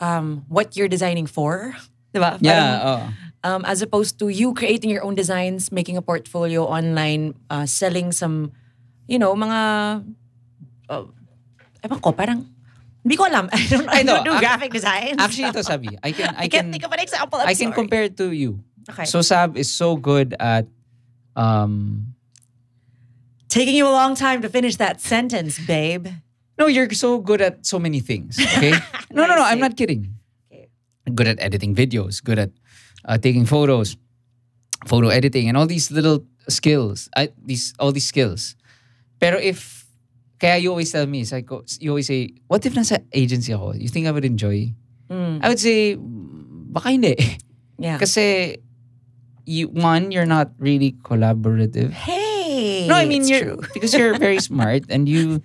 um, 0.01 0.43
what 0.49 0.75
you're 0.75 0.89
designing 0.89 1.27
for. 1.27 1.77
Diba? 2.13 2.37
Yeah, 2.39 2.53
Parang, 2.53 2.77
oh. 2.85 3.01
um, 3.49 3.61
as 3.65 3.81
opposed 3.81 4.19
to 4.19 4.29
you 4.29 4.53
creating 4.53 4.89
your 4.89 5.03
own 5.03 5.15
designs, 5.15 5.71
making 5.71 5.97
a 5.97 6.01
portfolio 6.01 6.63
online, 6.63 7.33
uh, 7.49 7.65
selling 7.65 8.11
some, 8.11 8.51
you 9.07 9.17
know, 9.17 9.33
mga, 9.33 10.05
uh, 10.89 11.03
ewan 11.83 11.99
ko, 11.99 12.11
parang, 12.13 12.45
hindi 13.03 13.17
ko 13.17 13.25
alam. 13.25 13.49
I 13.53 13.67
don't, 13.67 13.89
I 13.89 13.99
I 13.99 14.03
don't 14.03 14.23
do 14.23 14.37
graphic 14.39 14.71
designs. 14.71 15.17
Actually, 15.19 15.49
ito 15.49 15.61
sabi, 15.65 15.89
I 15.99 16.11
can, 16.13 16.31
I 16.39 16.45
I 16.45 16.47
can't 16.47 16.71
think 16.71 16.85
of 16.85 16.93
an 16.93 17.01
example. 17.01 17.41
I'm 17.41 17.49
I 17.49 17.55
can 17.57 17.73
sorry. 17.73 17.81
compare 17.81 18.03
it 18.07 18.15
to 18.21 18.31
you. 18.31 18.63
Okay. 18.87 19.03
So 19.09 19.19
Sab 19.19 19.57
is 19.57 19.67
so 19.67 19.97
good 19.97 20.37
at, 20.39 20.69
um, 21.35 22.13
Taking 23.53 23.75
you 23.75 23.85
a 23.85 23.93
long 23.93 24.15
time 24.15 24.41
to 24.41 24.49
finish 24.49 24.77
that 24.77 24.97
sentence, 24.99 25.61
babe. 25.61 26.07
No, 26.57 26.65
you're 26.65 26.89
so 26.89 27.19
good 27.19 27.37
at 27.39 27.67
so 27.67 27.77
many 27.77 27.99
things. 27.99 28.41
Okay. 28.41 28.73
no, 29.13 29.27
no, 29.29 29.35
no. 29.37 29.45
I'm 29.45 29.59
not 29.59 29.77
kidding. 29.77 30.09
Good 31.11 31.27
at 31.27 31.37
editing 31.43 31.75
videos. 31.75 32.23
Good 32.23 32.39
at 32.39 32.51
uh, 33.03 33.17
taking 33.17 33.45
photos, 33.45 33.97
photo 34.87 35.09
editing, 35.09 35.49
and 35.49 35.57
all 35.57 35.67
these 35.67 35.91
little 35.91 36.23
skills. 36.47 37.09
I, 37.15 37.29
these 37.43 37.73
all 37.79 37.91
these 37.91 38.07
skills. 38.07 38.55
Pero 39.19 39.35
if 39.39 39.83
kaya 40.39 40.59
you 40.59 40.71
always 40.71 40.91
tell 40.91 41.07
me, 41.07 41.21
it's 41.23 41.31
like, 41.31 41.47
you 41.79 41.91
always 41.91 42.07
say, 42.07 42.35
what 42.47 42.65
if 42.65 42.75
nasa 42.75 43.03
agency 43.11 43.51
ako? 43.55 43.75
You 43.75 43.87
think 43.87 44.07
I 44.07 44.11
would 44.11 44.27
enjoy? 44.27 44.75
I 45.13 45.47
would 45.47 45.59
say, 45.59 45.95
"Mm, 45.95 46.73
baka 46.73 46.89
hindi. 46.89 47.15
Yeah. 47.77 47.97
Kasi 47.97 48.57
you 49.45 49.67
one, 49.67 50.11
you're 50.11 50.29
not 50.29 50.51
really 50.57 50.95
collaborative. 51.03 51.91
No, 52.87 52.95
I 52.95 53.05
mean 53.05 53.27
you're 53.27 53.57
true. 53.57 53.59
because 53.73 53.93
you're 53.93 54.17
very 54.17 54.39
smart 54.39 54.87
and 54.89 55.07
you 55.07 55.41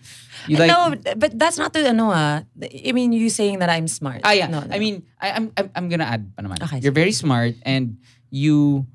you 0.47 0.57
like 0.57 0.71
no, 0.71 0.95
but 1.17 1.39
that's 1.39 1.59
not 1.59 1.73
the 1.73 1.89
ano 1.89 2.11
ah. 2.11 2.43
I 2.63 2.93
mean, 2.93 3.13
you 3.13 3.29
saying 3.31 3.59
that 3.61 3.69
I'm 3.69 3.89
smart. 3.89 4.23
Ah, 4.25 4.33
yeah. 4.33 4.47
No, 4.47 4.61
no. 4.63 4.71
I 4.71 4.79
mean, 4.79 5.03
I, 5.21 5.33
I'm, 5.37 5.53
I'm 5.57 5.69
I'm 5.75 5.87
gonna 5.91 6.07
add 6.09 6.31
pa 6.37 6.43
naman. 6.47 6.63
Okay, 6.63 6.79
You're 6.81 6.95
very 6.97 7.13
smart 7.13 7.55
and 7.67 7.99
you 8.31 8.87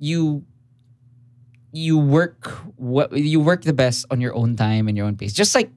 you 0.00 0.42
you 1.72 1.98
work 1.98 2.48
what 2.76 3.12
you 3.12 3.38
work 3.40 3.62
the 3.62 3.72
best 3.76 4.06
on 4.10 4.20
your 4.20 4.34
own 4.34 4.56
time 4.56 4.88
and 4.88 4.96
your 4.96 5.06
own 5.06 5.16
pace. 5.16 5.32
Just 5.32 5.54
like 5.54 5.70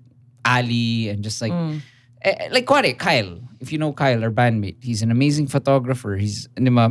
Ali 0.45 1.10
and 1.10 1.24
just 1.24 1.41
like 1.41 1.53
Mm. 1.53 1.81
eh, 2.25 2.36
eh, 2.39 2.50
like 2.51 2.65
Kware, 2.65 2.98
Kyle. 2.98 3.39
If 3.62 3.72
you 3.72 3.77
know 3.77 3.93
Kyle, 3.93 4.19
our 4.24 4.31
bandmate, 4.31 4.81
he's 4.83 5.01
an 5.03 5.12
amazing 5.12 5.48
photographer. 5.48 6.17
He's 6.17 6.50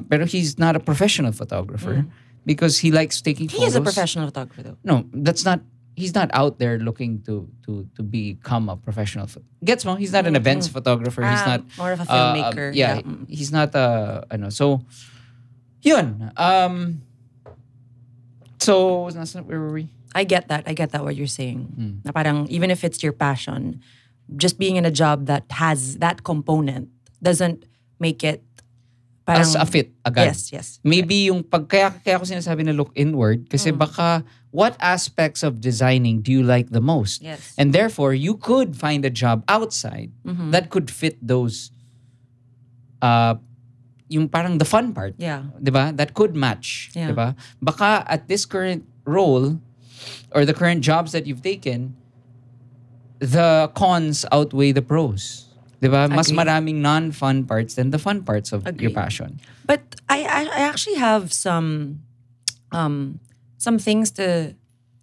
pero 0.09 0.25
he's 0.25 0.57
not 0.59 0.77
a 0.77 0.81
professional 0.81 1.33
photographer 1.33 2.07
because 2.45 2.79
he 2.79 2.91
likes 2.91 3.21
taking 3.23 3.49
Mm. 3.49 3.53
he 3.59 3.65
is 3.65 3.75
a 3.77 3.81
professional 3.81 4.27
photographer 4.27 4.63
though. 4.63 4.79
No, 4.85 5.05
that's 5.13 5.45
not. 5.45 5.61
He's 5.95 6.15
not 6.17 6.31
out 6.33 6.57
there 6.59 6.81
looking 6.81 7.21
to 7.29 7.45
to 7.69 7.85
to 7.97 8.03
become 8.03 8.73
a 8.73 8.77
professional. 8.81 9.29
Gets 9.61 9.85
mo? 9.85 9.95
He's 10.01 10.13
not 10.13 10.25
an 10.27 10.37
events 10.37 10.65
photographer. 10.67 11.21
He's 11.21 11.45
Ah, 11.45 11.57
not 11.57 11.61
more 11.77 11.93
of 11.93 12.01
a 12.01 12.07
uh, 12.09 12.09
filmmaker. 12.09 12.73
um, 12.73 12.75
yeah, 12.75 12.97
yeah. 12.97 13.05
Mm. 13.05 13.29
he's 13.29 13.53
not 13.53 13.75
a 13.77 14.25
ano. 14.33 14.49
So, 14.49 14.81
yun. 15.85 16.33
Um. 16.41 17.03
So, 18.61 19.11
where 19.45 19.59
were 19.61 19.73
we? 19.73 19.89
I 20.15 20.25
get 20.25 20.49
that. 20.49 20.65
I 20.67 20.73
get 20.75 20.93
that 20.93 21.03
what 21.05 21.17
you're 21.17 21.27
saying. 21.31 21.73
Hmm. 21.75 21.93
Na 22.05 22.13
parang 22.13 22.47
even 22.49 22.71
if 22.71 22.85
it's 22.85 23.03
your 23.03 23.13
passion, 23.13 23.81
just 24.37 24.59
being 24.59 24.77
in 24.77 24.85
a 24.85 24.91
job 24.93 25.27
that 25.27 25.45
has 25.51 25.99
that 25.99 26.23
component 26.23 26.89
doesn't 27.23 27.65
make 27.99 28.23
it 28.23 28.43
parang, 29.25 29.43
As 29.47 29.55
a 29.55 29.63
fit 29.67 29.95
agad. 30.05 30.35
Yes, 30.35 30.51
yes. 30.51 30.67
Maybe 30.83 31.31
yung 31.31 31.43
pag 31.47 31.69
kaya 31.71 31.95
kaya 31.95 32.19
ko 32.19 32.27
sinasabi 32.27 32.67
na 32.67 32.75
look 32.75 32.91
inward 32.99 33.47
kasi 33.47 33.71
Mm. 33.71 33.79
baka 33.79 34.27
what 34.51 34.75
aspects 34.83 35.47
of 35.47 35.63
designing 35.63 36.21
do 36.21 36.35
you 36.35 36.43
like 36.43 36.75
the 36.75 36.83
most? 36.83 37.23
Yes. 37.23 37.55
And 37.55 37.71
therefore 37.71 38.13
you 38.19 38.35
could 38.35 38.75
find 38.75 39.07
a 39.07 39.11
job 39.15 39.47
outside 39.47 40.11
Mm-hmm. 40.27 40.51
that 40.51 40.69
could 40.75 40.91
fit 40.91 41.17
those 41.23 41.71
uh 43.01 43.39
yung 44.11 44.29
parang 44.29 44.59
the 44.59 44.67
fun 44.69 44.93
part. 44.93 45.15
Yeah. 45.17 45.55
'Di 45.57 45.71
ba? 45.71 45.95
That 45.95 46.13
could 46.19 46.35
match, 46.35 46.91
Yeah. 46.93 47.09
'di 47.11 47.15
ba? 47.17 47.39
Baka 47.63 48.03
at 48.11 48.27
this 48.29 48.43
current 48.45 48.83
role 49.07 49.63
or 50.35 50.43
the 50.45 50.53
current 50.53 50.83
jobs 50.83 51.15
that 51.15 51.25
you've 51.31 51.41
taken 51.47 51.95
the 53.23 53.71
cons 53.79 54.27
outweigh 54.35 54.75
the 54.75 54.83
pros. 54.83 55.47
'Di 55.83 55.91
ba? 55.91 56.07
Mas 56.07 56.31
Agree. 56.31 56.39
maraming 56.39 56.79
non-fun 56.79 57.43
parts 57.43 57.75
than 57.75 57.91
the 57.91 57.99
fun 57.99 58.23
parts 58.23 58.55
of 58.55 58.63
your 58.79 58.95
passion. 58.95 59.43
But 59.67 59.99
I, 60.07 60.23
I 60.23 60.43
I 60.47 60.61
actually 60.63 61.03
have 61.03 61.35
some 61.35 61.99
um 62.71 63.19
some 63.59 63.83
things 63.83 64.15
to 64.23 64.55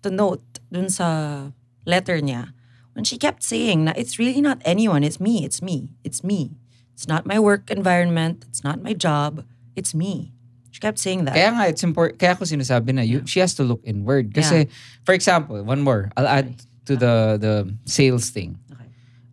to 0.04 0.10
note 0.10 0.64
dun 0.72 0.88
sa 0.88 1.52
letter 1.84 2.24
niya. 2.24 2.56
When 2.96 3.04
she 3.04 3.20
kept 3.20 3.44
saying 3.44 3.92
na 3.92 3.94
it's 4.00 4.16
really 4.16 4.40
not 4.40 4.64
anyone, 4.64 5.04
it's 5.04 5.20
me, 5.20 5.44
it's 5.44 5.60
me, 5.60 6.00
it's 6.08 6.24
me. 6.24 6.56
It's 6.96 7.12
not 7.12 7.28
my 7.28 7.40
work 7.40 7.68
environment, 7.68 8.48
it's 8.48 8.64
not 8.64 8.80
my 8.80 8.96
job, 8.96 9.44
it's 9.76 9.92
me. 9.92 10.32
She 10.72 10.80
kept 10.80 11.00
saying 11.00 11.28
that. 11.28 11.36
Kaya 11.36 11.52
nga, 11.56 11.66
it's 11.68 11.84
important. 11.84 12.20
Kaya 12.20 12.40
ako 12.40 12.48
sinasabi 12.48 12.96
na 12.96 13.04
you, 13.04 13.24
she 13.28 13.44
has 13.44 13.56
to 13.60 13.64
look 13.68 13.84
inward. 13.84 14.32
Kasi, 14.32 14.68
for 15.04 15.12
example, 15.12 15.60
one 15.64 15.82
more. 15.84 16.12
I'll 16.16 16.28
add 16.28 16.56
to 16.88 16.96
the 16.96 17.36
the 17.36 17.54
sales 17.84 18.30
thing. 18.32 18.60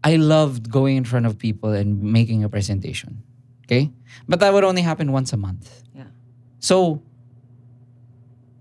I 0.06 0.14
loved 0.14 0.70
going 0.70 0.96
in 0.96 1.04
front 1.04 1.26
of 1.26 1.34
people 1.34 1.74
and 1.74 1.98
making 1.98 2.46
a 2.46 2.48
presentation. 2.48 3.26
Okay? 3.66 3.90
But 4.30 4.38
that 4.38 4.54
would 4.54 4.62
only 4.62 4.82
happen 4.82 5.10
once 5.10 5.34
a 5.34 5.36
month. 5.36 5.82
Yeah. 5.90 6.14
So, 6.62 7.02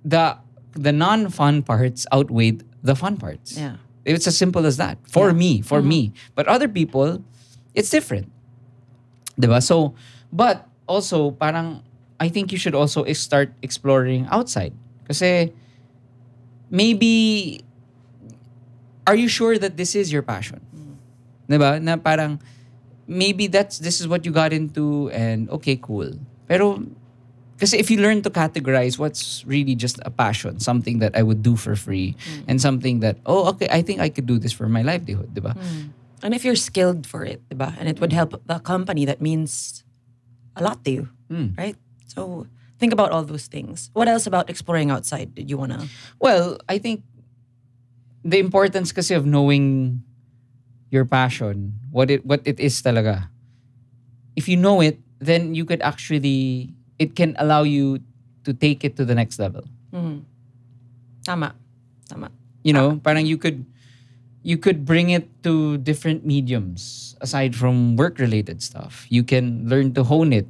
the 0.01 0.41
the 0.73 0.91
non-fun 0.91 1.61
parts 1.61 2.09
outweighed 2.09 2.65
the 2.81 2.97
fun 2.97 3.21
parts. 3.21 3.57
Yeah. 3.61 3.77
It's 4.05 4.25
as 4.25 4.37
simple 4.37 4.65
as 4.65 4.77
that. 4.81 4.97
For 5.05 5.29
Yeah. 5.29 5.37
me, 5.37 5.61
for 5.61 5.79
mm-hmm. 5.79 6.09
me. 6.09 6.13
But 6.33 6.49
other 6.49 6.67
people, 6.67 7.21
it's 7.77 7.93
different. 7.93 8.33
Diba? 9.37 9.61
So, 9.61 9.93
but 10.33 10.65
also, 10.89 11.29
parang, 11.29 11.85
I 12.19 12.29
think 12.29 12.51
you 12.51 12.57
should 12.57 12.73
also 12.73 13.05
start 13.13 13.53
exploring 13.61 14.25
outside. 14.33 14.73
Kasi, 15.05 15.53
maybe, 16.69 17.61
are 19.05 19.15
you 19.15 19.29
sure 19.29 19.57
that 19.57 19.77
this 19.77 19.93
is 19.93 20.11
your 20.11 20.21
passion? 20.21 20.61
Diba? 21.49 21.81
Na 21.81 21.97
parang, 21.97 22.39
maybe 23.07 23.47
that's, 23.47 23.79
this 23.79 24.01
is 24.01 24.07
what 24.07 24.25
you 24.25 24.31
got 24.31 24.53
into 24.53 25.09
and 25.11 25.49
okay, 25.49 25.75
cool. 25.77 26.11
Pero, 26.47 26.81
kasi 27.57 27.77
if 27.79 27.89
you 27.89 28.01
learn 28.01 28.21
to 28.21 28.29
categorize 28.29 28.99
what's 28.99 29.45
really 29.45 29.75
just 29.75 29.99
a 30.03 30.09
passion, 30.09 30.59
something 30.59 30.99
that 30.99 31.15
I 31.15 31.23
would 31.23 31.41
do 31.41 31.55
for 31.55 31.75
free, 31.75 32.15
and 32.47 32.59
something 32.59 32.99
that, 32.99 33.17
oh, 33.25 33.47
okay, 33.55 33.67
I 33.71 33.81
think 33.81 34.01
I 34.01 34.09
could 34.09 34.25
do 34.25 34.37
this 34.37 34.51
for 34.51 34.67
my 34.67 34.81
livelihood, 34.81 35.33
di 35.33 35.39
ba? 35.41 35.55
And 36.23 36.33
if 36.33 36.43
you're 36.43 36.57
skilled 36.59 37.05
for 37.05 37.23
it, 37.23 37.41
diba? 37.49 37.75
And 37.79 37.87
it 37.87 37.99
would 38.01 38.11
help 38.11 38.41
the 38.45 38.59
company 38.59 39.05
that 39.05 39.21
means 39.21 39.83
a 40.55 40.63
lot 40.63 40.83
to 40.85 40.91
you, 40.91 41.09
Hmm. 41.29 41.53
right? 41.57 41.75
So 42.07 42.47
think 42.79 42.91
about 42.93 43.11
all 43.11 43.23
those 43.23 43.47
things. 43.47 43.89
What 43.93 44.07
else 44.07 44.27
about 44.27 44.49
exploring 44.49 44.91
outside 44.91 45.35
did 45.35 45.49
you 45.49 45.57
wanna? 45.57 45.87
Well, 46.19 46.57
I 46.67 46.77
think 46.77 47.03
the 48.23 48.39
importance 48.39 48.91
kasi 48.91 49.13
of 49.13 49.25
knowing 49.25 50.01
your 50.95 51.03
passion, 51.03 51.75
what 51.91 52.07
it 52.07 52.23
what 52.23 52.39
it 52.47 52.55
is 52.55 52.79
talaga. 52.79 53.27
If 54.39 54.47
you 54.47 54.55
know 54.55 54.79
it, 54.79 55.03
then 55.19 55.51
you 55.51 55.67
could 55.67 55.83
actually 55.83 56.71
it 56.95 57.19
can 57.19 57.35
allow 57.35 57.67
you 57.67 57.99
to 58.47 58.55
take 58.55 58.87
it 58.87 58.95
to 58.95 59.03
the 59.03 59.11
next 59.11 59.35
level. 59.35 59.67
Hmm. 59.91 60.23
Tama, 61.27 61.51
tama. 62.07 62.31
You 62.63 62.71
know, 62.71 63.03
parang 63.03 63.27
you 63.27 63.35
could 63.35 63.67
you 64.47 64.55
could 64.55 64.87
bring 64.87 65.11
it 65.11 65.27
to 65.43 65.75
different 65.83 66.23
mediums 66.23 67.13
aside 67.19 67.59
from 67.59 67.99
work 67.99 68.15
related 68.17 68.63
stuff. 68.63 69.03
You 69.11 69.27
can 69.27 69.67
learn 69.67 69.91
to 69.99 70.07
hone 70.07 70.31
it. 70.31 70.47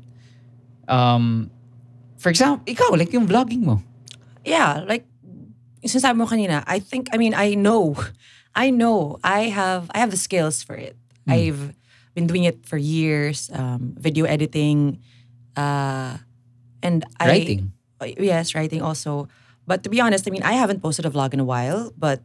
Um 0.86 1.50
for 2.22 2.30
example, 2.30 2.62
ikaw 2.70 2.94
like 2.94 3.10
yung 3.10 3.26
vlogging 3.26 3.66
mo. 3.66 3.82
Yeah, 4.46 4.86
like 4.86 5.10
sinasabi 5.82 6.22
mo 6.22 6.30
kanina, 6.30 6.62
I 6.70 6.78
think 6.78 7.10
I 7.10 7.18
mean 7.18 7.34
I 7.34 7.58
know. 7.58 7.98
I 8.56 8.72
know 8.72 9.20
I 9.24 9.52
have 9.52 9.92
I 9.94 10.00
have 10.00 10.12
the 10.12 10.18
skills 10.18 10.64
for 10.64 10.76
it. 10.76 10.96
I've 11.28 11.76
been 12.14 12.28
doing 12.28 12.46
it 12.46 12.66
for 12.66 12.78
years, 12.78 13.50
um, 13.52 13.94
video 13.98 14.26
editing, 14.26 15.02
uh, 15.58 16.18
and 16.82 17.04
I 17.20 17.28
Writing. 17.28 17.72
Uh, 18.00 18.12
yes, 18.20 18.56
writing 18.56 18.82
also. 18.82 19.28
But 19.68 19.84
to 19.84 19.90
be 19.90 20.00
honest, 20.00 20.28
I 20.28 20.32
mean, 20.32 20.44
I 20.44 20.54
haven't 20.54 20.82
posted 20.82 21.06
a 21.06 21.10
vlog 21.10 21.34
in 21.34 21.40
a 21.40 21.44
while, 21.44 21.92
but 21.98 22.22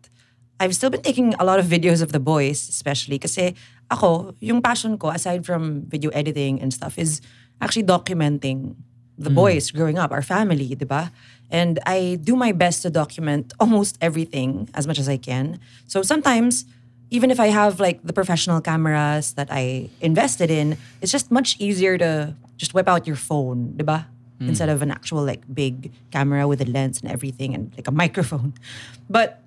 I've 0.61 0.75
still 0.75 0.91
been 0.91 1.03
taking 1.03 1.35
a 1.41 1.45
lot 1.45 1.59
of 1.59 1.67
videos 1.67 2.03
of 2.03 2.13
the 2.13 2.21
boys, 2.21 2.69
especially 2.69 3.19
kasi 3.19 3.55
ako, 3.91 4.37
yung 4.41 4.61
passion 4.61 4.99
ko 4.99 5.09
aside 5.09 5.47
from 5.47 5.89
video 5.89 6.11
editing 6.11 6.61
and 6.61 6.73
stuff 6.75 6.99
is 6.99 7.21
actually 7.61 7.85
documenting 7.85 8.77
the 9.21 9.31
mm. 9.31 9.37
boys 9.37 9.71
growing 9.71 9.99
up, 10.01 10.11
our 10.11 10.23
family, 10.25 10.75
di 10.75 10.89
ba? 10.89 11.13
And 11.53 11.79
I 11.85 12.19
do 12.25 12.35
my 12.35 12.53
best 12.53 12.83
to 12.83 12.91
document 12.91 13.53
almost 13.61 13.99
everything 14.01 14.69
as 14.75 14.89
much 14.89 14.99
as 14.99 15.09
I 15.09 15.19
can. 15.21 15.61
So 15.87 16.03
sometimes, 16.03 16.65
even 17.11 17.31
if 17.31 17.39
I 17.39 17.49
have 17.53 17.79
like 17.79 18.01
the 18.03 18.13
professional 18.17 18.61
cameras 18.61 19.35
that 19.35 19.49
I 19.51 19.91
invested 20.01 20.51
in, 20.51 20.79
it's 21.03 21.13
just 21.13 21.31
much 21.31 21.61
easier 21.61 21.99
to 21.99 22.35
just 22.57 22.73
whip 22.73 22.89
out 22.89 23.07
your 23.07 23.21
phone, 23.21 23.77
di 23.77 23.85
ba? 23.85 24.09
Mm. 24.41 24.49
Instead 24.49 24.71
of 24.73 24.81
an 24.81 24.91
actual 24.91 25.23
like 25.23 25.45
big 25.53 25.93
camera 26.11 26.49
with 26.49 26.65
a 26.65 26.69
lens 26.71 27.05
and 27.05 27.13
everything 27.13 27.55
and 27.55 27.71
like 27.77 27.87
a 27.87 27.93
microphone. 27.93 28.55
But 29.11 29.43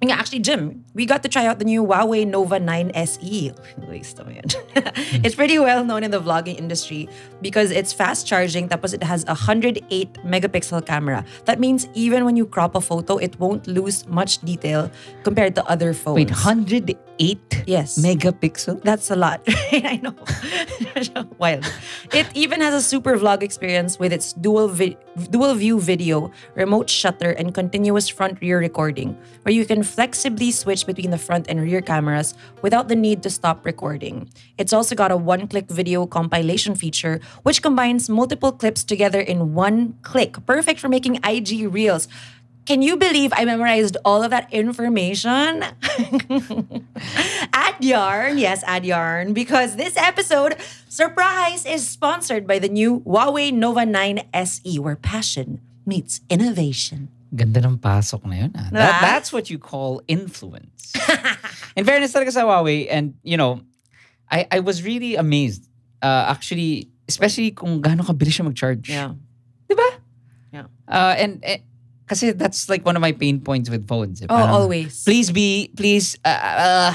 yeah, 0.00 0.14
actually, 0.14 0.38
Jim, 0.38 0.84
we 0.94 1.06
got 1.06 1.22
to 1.24 1.28
try 1.28 1.46
out 1.46 1.58
the 1.58 1.64
new 1.64 1.82
Huawei 1.82 2.26
Nova 2.26 2.60
9 2.60 2.92
SE. 2.94 3.52
It's 5.24 5.34
pretty 5.34 5.58
well 5.58 5.84
known 5.84 6.04
in 6.04 6.10
the 6.10 6.20
vlogging 6.20 6.56
industry 6.56 7.08
because 7.42 7.70
it's 7.70 7.92
fast 7.92 8.26
charging 8.26 8.68
tapos 8.68 8.94
it 8.94 9.02
has 9.02 9.24
a 9.24 9.34
108 9.34 9.82
megapixel 10.22 10.86
camera. 10.86 11.24
That 11.46 11.58
means 11.58 11.88
even 11.94 12.24
when 12.24 12.36
you 12.36 12.46
crop 12.46 12.76
a 12.76 12.80
photo, 12.80 13.16
it 13.18 13.38
won't 13.40 13.66
lose 13.66 14.06
much 14.06 14.38
detail 14.38 14.90
compared 15.24 15.56
to 15.56 15.66
other 15.66 15.92
phones. 15.94 16.16
Wait, 16.16 16.30
108 16.30 16.96
Yes. 17.66 17.98
megapixel? 17.98 18.82
That's 18.82 19.10
a 19.10 19.16
lot. 19.16 19.42
I 19.72 20.00
know. 20.02 20.14
Wild. 21.38 21.66
It 22.12 22.26
even 22.34 22.60
has 22.60 22.72
a 22.72 22.80
super 22.80 23.18
vlog 23.18 23.42
experience 23.42 23.98
with 23.98 24.12
its 24.12 24.32
dual 24.32 24.68
vi- 24.68 24.96
dual 25.30 25.54
view 25.54 25.80
video, 25.80 26.30
remote 26.54 26.88
shutter, 26.88 27.32
and 27.32 27.52
continuous 27.52 28.08
front 28.08 28.40
rear 28.40 28.58
recording, 28.58 29.18
where 29.42 29.52
you 29.52 29.66
can 29.66 29.82
flexibly 29.82 30.50
switch 30.50 30.86
between 30.86 31.10
the 31.10 31.18
front 31.18 31.46
and 31.48 31.60
rear 31.60 31.82
cameras 31.82 32.34
without 32.62 32.88
the 32.88 32.96
need 32.96 33.22
to 33.22 33.30
stop 33.30 33.66
recording. 33.66 34.30
It's 34.56 34.72
also 34.72 34.94
got 34.94 35.10
a 35.10 35.16
one-click 35.16 35.68
video 35.68 36.06
compilation 36.06 36.74
feature, 36.74 37.20
which 37.42 37.62
combines 37.62 38.08
multiple 38.08 38.52
clips 38.52 38.82
together 38.84 39.20
in 39.20 39.54
one 39.54 39.94
click, 40.02 40.38
perfect 40.46 40.80
for 40.80 40.88
making 40.88 41.20
IG 41.24 41.68
reels. 41.72 42.08
Can 42.68 42.84
you 42.84 42.98
believe 42.98 43.32
I 43.32 43.46
memorized 43.46 43.96
all 44.04 44.22
of 44.22 44.28
that 44.28 44.52
information? 44.52 45.64
at 47.54 47.76
Yarn, 47.80 48.36
yes, 48.36 48.62
at 48.66 48.84
Yarn, 48.84 49.32
because 49.32 49.76
this 49.76 49.96
episode, 49.96 50.54
surprise, 50.86 51.64
is 51.64 51.88
sponsored 51.88 52.46
by 52.46 52.58
the 52.58 52.68
new 52.68 53.00
Huawei 53.08 53.54
Nova 53.54 53.86
9 53.86 54.20
SE, 54.34 54.78
where 54.80 54.96
passion 54.96 55.62
meets 55.86 56.20
innovation. 56.28 57.08
Ganda 57.34 57.64
ng 57.64 57.80
pasok 57.80 58.28
na 58.28 58.36
yun. 58.36 58.52
Ah. 58.52 58.68
That, 58.70 59.00
that's 59.00 59.32
what 59.32 59.48
you 59.48 59.56
call 59.56 60.02
influence. 60.04 60.92
In 61.76 61.88
fairness 61.88 62.12
talaga 62.12 62.36
sa 62.36 62.44
Huawei, 62.44 62.84
and 62.92 63.16
you 63.24 63.40
know, 63.40 63.64
I, 64.28 64.44
I 64.52 64.60
was 64.60 64.84
really 64.84 65.16
amazed. 65.16 65.64
Uh, 66.04 66.28
actually, 66.28 66.92
especially 67.08 67.48
kung 67.52 67.80
gaano 67.80 68.04
kabilis 68.04 68.36
siya 68.36 68.44
mag-charge. 68.44 68.92
Yeah. 68.92 69.16
Diba? 69.72 69.88
Yeah. 70.52 70.68
Uh, 70.84 71.16
and, 71.16 71.40
eh, 71.48 71.64
kasi 72.08 72.32
that's 72.32 72.68
like 72.68 72.84
one 72.84 72.96
of 72.96 73.02
my 73.04 73.12
pain 73.12 73.40
points 73.40 73.68
with 73.70 73.86
phones. 73.86 74.22
eh. 74.22 74.26
Oh, 74.28 74.34
Parang, 74.36 74.50
always. 74.50 75.04
Please 75.04 75.30
be, 75.30 75.70
please, 75.76 76.16
uh, 76.24 76.28
uh, 76.28 76.94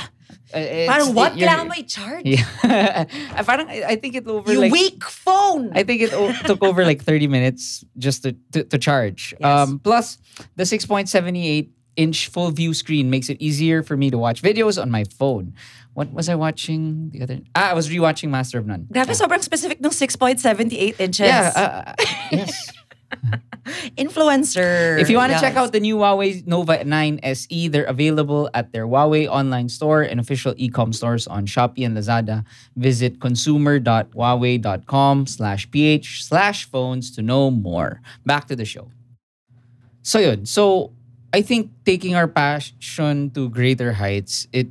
uh, 0.54 0.86
Parang 0.86 1.13
what? 1.13 1.34
Kailangan 1.34 1.65
mo 1.69 1.73
i-charge? 1.78 2.26
Yeah. 2.26 3.06
Parang, 3.45 3.69
I 3.69 3.93
I 3.93 3.95
think 3.97 4.13
it 4.15 4.28
over 4.28 4.52
You 4.54 4.62
like... 4.62 4.71
weak 4.73 5.02
phone! 5.06 5.71
I 5.73 5.82
think 5.82 6.02
it 6.02 6.13
o- 6.13 6.34
took 6.45 6.62
over 6.63 6.86
like 6.86 7.02
30 7.02 7.26
minutes 7.28 7.86
just 7.97 8.21
to, 8.23 8.34
to, 8.54 8.63
to 8.65 8.78
charge. 8.78 9.34
Yes. 9.39 9.45
Um, 9.45 9.80
plus, 9.80 10.17
the 10.58 10.63
6.78 10.65 11.69
inch 11.95 12.28
full 12.30 12.49
view 12.49 12.73
screen 12.73 13.10
makes 13.10 13.30
it 13.30 13.38
easier 13.41 13.82
for 13.86 13.95
me 13.97 14.10
to 14.10 14.17
watch 14.17 14.41
videos 14.41 14.82
on 14.82 14.89
my 14.89 15.06
phone. 15.17 15.54
What 15.93 16.10
was 16.12 16.26
I 16.30 16.34
watching 16.34 17.10
the 17.13 17.21
other? 17.21 17.41
Ah, 17.54 17.69
I 17.69 17.73
was 17.78 17.86
rewatching 17.89 18.30
Master 18.34 18.58
of 18.58 18.65
None. 18.65 18.89
Grabe, 18.89 19.13
sobrang 19.13 19.41
specific 19.45 19.78
ng 19.78 19.93
6.78 19.93 20.97
inches. 20.97 21.30
Yeah, 21.30 21.54
uh, 21.54 21.93
uh, 21.93 21.93
yes. 22.34 22.69
Influencer. 23.97 24.99
If 24.99 25.10
you 25.10 25.15
want 25.17 25.30
to 25.32 25.36
Yes. 25.36 25.41
check 25.41 25.56
out 25.56 25.71
the 25.71 25.80
new 25.80 25.95
Huawei 25.97 26.45
Nova 26.45 26.84
9 26.84 27.19
SE, 27.23 27.67
they're 27.69 27.86
available 27.86 28.49
at 28.54 28.71
their 28.73 28.86
Huawei 28.86 29.28
online 29.28 29.69
store 29.69 30.02
and 30.02 30.19
official 30.19 30.54
e-com 30.58 30.91
stores 30.93 31.26
on 31.28 31.45
Shopee 31.45 31.86
and 31.86 31.95
Lazada. 31.97 32.43
Visit 32.76 33.19
consumer.huawei.com 33.21 35.28
slash 35.28 35.69
ph 35.71 36.23
slash 36.26 36.65
phones 36.69 37.12
to 37.15 37.21
know 37.21 37.49
more. 37.52 38.02
Back 38.26 38.47
to 38.47 38.56
the 38.56 38.65
show. 38.65 38.89
So 40.02 40.19
yun. 40.19 40.45
So 40.45 40.91
I 41.34 41.41
think 41.41 41.71
taking 41.86 42.15
our 42.15 42.28
passion 42.28 43.30
to 43.32 43.49
greater 43.49 43.93
heights, 43.93 44.47
it 44.52 44.67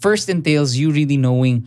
first 0.00 0.28
entails 0.28 0.76
you 0.76 0.90
really 0.92 1.16
knowing 1.16 1.66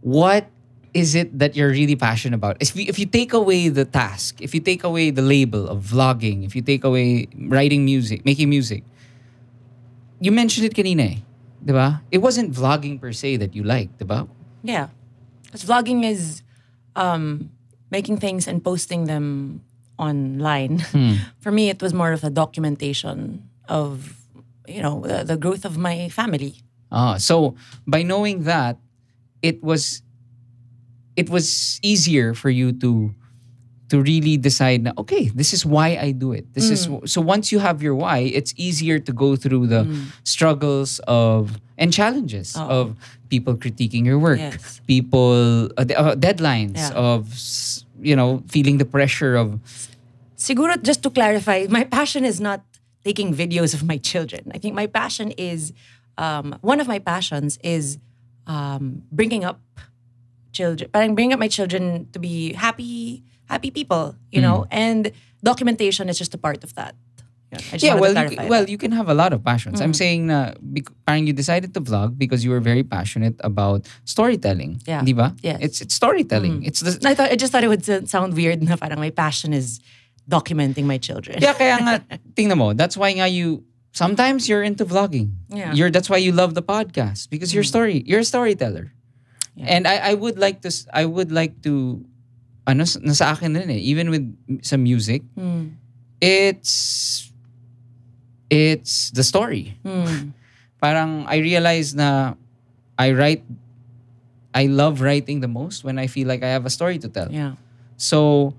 what 0.00 0.50
is 0.96 1.14
it 1.14 1.38
that 1.38 1.54
you're 1.54 1.68
really 1.68 1.94
passionate 1.94 2.36
about? 2.36 2.56
If 2.58 2.74
you, 2.74 2.86
if 2.88 2.98
you 2.98 3.04
take 3.04 3.34
away 3.34 3.68
the 3.68 3.84
task, 3.84 4.40
if 4.40 4.54
you 4.54 4.60
take 4.60 4.82
away 4.82 5.10
the 5.10 5.20
label 5.20 5.68
of 5.68 5.84
vlogging, 5.84 6.46
if 6.46 6.56
you 6.56 6.62
take 6.62 6.84
away 6.84 7.28
writing 7.36 7.84
music, 7.84 8.24
making 8.24 8.48
music, 8.48 8.82
you 10.18 10.32
mentioned 10.32 10.64
it 10.64 10.72
kanina 10.72 11.12
eh, 11.12 11.16
di 11.62 11.72
ba? 11.76 12.00
It 12.10 12.24
wasn't 12.24 12.56
vlogging 12.56 12.98
per 12.98 13.12
se 13.12 13.36
that 13.36 13.54
you 13.54 13.62
liked, 13.62 14.00
di 14.00 14.08
ba? 14.08 14.26
Yeah. 14.64 14.88
Because 15.44 15.68
vlogging 15.68 16.02
is 16.02 16.40
um, 16.96 17.52
making 17.90 18.16
things 18.16 18.48
and 18.48 18.64
posting 18.64 19.04
them 19.04 19.60
online. 19.98 20.80
For 21.44 21.52
me, 21.52 21.68
it 21.68 21.82
was 21.82 21.92
more 21.92 22.12
of 22.12 22.24
a 22.24 22.30
documentation 22.30 23.44
of, 23.68 24.16
you 24.66 24.80
know, 24.80 25.04
the, 25.04 25.24
the 25.24 25.36
growth 25.36 25.66
of 25.66 25.76
my 25.76 26.08
family. 26.08 26.64
Ah, 26.90 27.18
so 27.18 27.54
by 27.86 28.02
knowing 28.02 28.44
that, 28.44 28.78
it 29.42 29.62
was 29.62 30.00
it 31.16 31.28
was 31.30 31.80
easier 31.82 32.34
for 32.34 32.50
you 32.50 32.72
to 32.84 33.12
to 33.88 34.02
really 34.02 34.36
decide 34.36 34.82
na, 34.82 34.90
okay, 34.98 35.28
this 35.30 35.54
is 35.54 35.64
why 35.64 35.94
I 35.96 36.10
do 36.10 36.32
it. 36.32 36.42
This 36.54 36.70
is 36.74 36.90
so 37.06 37.20
once 37.20 37.52
you 37.54 37.60
have 37.62 37.82
your 37.82 37.94
why, 37.94 38.18
it's 38.34 38.52
easier 38.56 38.98
to 38.98 39.12
go 39.12 39.36
through 39.36 39.68
the 39.68 39.86
struggles 40.24 40.98
of 41.06 41.60
and 41.78 41.92
challenges 41.92 42.56
of 42.56 42.96
people 43.30 43.54
critiquing 43.54 44.04
your 44.04 44.18
work, 44.18 44.38
Yes. 44.38 44.80
people 44.86 45.70
uh, 45.78 45.86
uh, 45.94 46.14
deadlines 46.18 46.78
Yeah. 46.82 46.98
of 46.98 47.30
you 48.02 48.16
know 48.16 48.42
feeling 48.50 48.78
the 48.78 48.84
pressure 48.84 49.36
of 49.36 49.58
Siguro, 50.36 50.76
just 50.82 51.02
to 51.02 51.10
clarify, 51.10 51.66
my 51.70 51.84
passion 51.84 52.24
is 52.24 52.40
not 52.40 52.60
taking 53.04 53.32
videos 53.32 53.72
of 53.72 53.82
my 53.86 53.96
children. 53.96 54.50
I 54.52 54.58
think 54.58 54.74
my 54.74 54.86
passion 54.86 55.32
is, 55.38 55.72
um, 56.18 56.58
one 56.60 56.78
of 56.78 56.86
my 56.86 56.98
passions 56.98 57.56
is 57.64 57.96
um, 58.46 59.02
bringing 59.10 59.44
up 59.48 59.60
children, 60.56 60.88
parang 60.88 61.12
bring 61.14 61.32
up 61.32 61.38
my 61.38 61.48
children 61.48 62.08
to 62.12 62.18
be 62.18 62.56
happy, 62.56 63.22
happy 63.52 63.70
people, 63.70 64.16
you 64.32 64.40
know, 64.40 64.64
mm. 64.64 64.72
and 64.72 65.12
documentation 65.44 66.08
is 66.08 66.16
just 66.16 66.32
a 66.32 66.40
part 66.40 66.64
of 66.64 66.72
that. 66.74 66.96
Yeah, 67.52 67.58
I 67.58 67.78
just 67.78 67.84
yeah, 67.84 67.94
well, 67.94 68.14
to 68.14 68.26
you, 68.26 68.48
well, 68.48 68.64
that. 68.66 68.70
you 68.70 68.78
can 68.78 68.90
have 68.90 69.08
a 69.08 69.14
lot 69.14 69.32
of 69.32 69.44
passions. 69.44 69.80
I'm 69.80 69.92
mm. 69.92 70.02
saying 70.02 70.26
na 70.26 70.58
parang 71.06 71.28
you 71.28 71.32
decided 71.32 71.74
to 71.74 71.80
vlog 71.80 72.18
because 72.18 72.42
you 72.42 72.50
were 72.50 72.58
very 72.58 72.82
passionate 72.82 73.38
about 73.46 73.86
storytelling. 74.02 74.82
Yeah. 74.82 75.06
Di 75.06 75.14
ba? 75.14 75.30
Yes. 75.46 75.58
It's 75.62 75.78
it's 75.78 75.94
storytelling. 75.94 76.62
Mm. 76.62 76.66
It's 76.66 76.80
the 76.82 76.98
I 77.06 77.14
thought 77.14 77.30
I 77.30 77.36
just 77.38 77.54
thought 77.54 77.62
it 77.62 77.70
would 77.70 77.86
sound 78.10 78.34
weird 78.34 78.66
na 78.66 78.74
parang 78.74 78.98
my 78.98 79.14
passion 79.14 79.54
is 79.54 79.78
documenting 80.26 80.90
my 80.90 80.98
children. 80.98 81.38
Yeah, 81.38 81.54
kaya 81.54 81.78
nga 81.86 81.94
tingnan 82.36 82.58
mo, 82.58 82.74
that's 82.74 82.98
why 82.98 83.14
nga 83.14 83.30
you 83.30 83.62
sometimes 83.94 84.50
you're 84.50 84.66
into 84.66 84.82
vlogging. 84.82 85.38
Yeah. 85.46 85.70
Mm. 85.70 85.76
You're 85.78 85.90
that's 85.94 86.10
why 86.10 86.18
you 86.18 86.34
love 86.34 86.58
the 86.58 86.66
podcast 86.66 87.30
because 87.30 87.54
you're 87.54 87.62
story, 87.62 88.02
you're 88.10 88.26
a 88.26 88.30
storyteller. 88.34 88.90
And 89.56 89.88
I 89.88 90.12
I 90.12 90.14
would 90.14 90.36
like 90.36 90.60
to 90.62 90.70
I 90.92 91.08
would 91.08 91.32
like 91.32 91.64
to 91.64 92.04
ano 92.68 92.84
nasa 92.84 93.32
akin 93.32 93.56
rin 93.56 93.72
eh, 93.72 93.80
even 93.80 94.12
with 94.12 94.26
some 94.60 94.84
music, 94.84 95.24
Mm. 95.32 95.80
it's 96.20 96.74
it's 98.52 99.10
the 99.10 99.24
story. 99.24 99.78
Mm. 99.84 100.32
parang 100.82 101.24
I 101.26 101.40
realize 101.40 101.94
na 101.96 102.34
I 103.00 103.12
write 103.16 103.42
I 104.52 104.66
love 104.68 105.00
writing 105.00 105.40
the 105.40 105.48
most 105.48 105.84
when 105.84 105.98
I 105.98 106.06
feel 106.06 106.28
like 106.28 106.42
I 106.44 106.48
have 106.52 106.64
a 106.64 106.72
story 106.72 106.98
to 107.00 107.08
tell. 107.08 107.28
Yeah. 107.32 107.56
So 107.96 108.52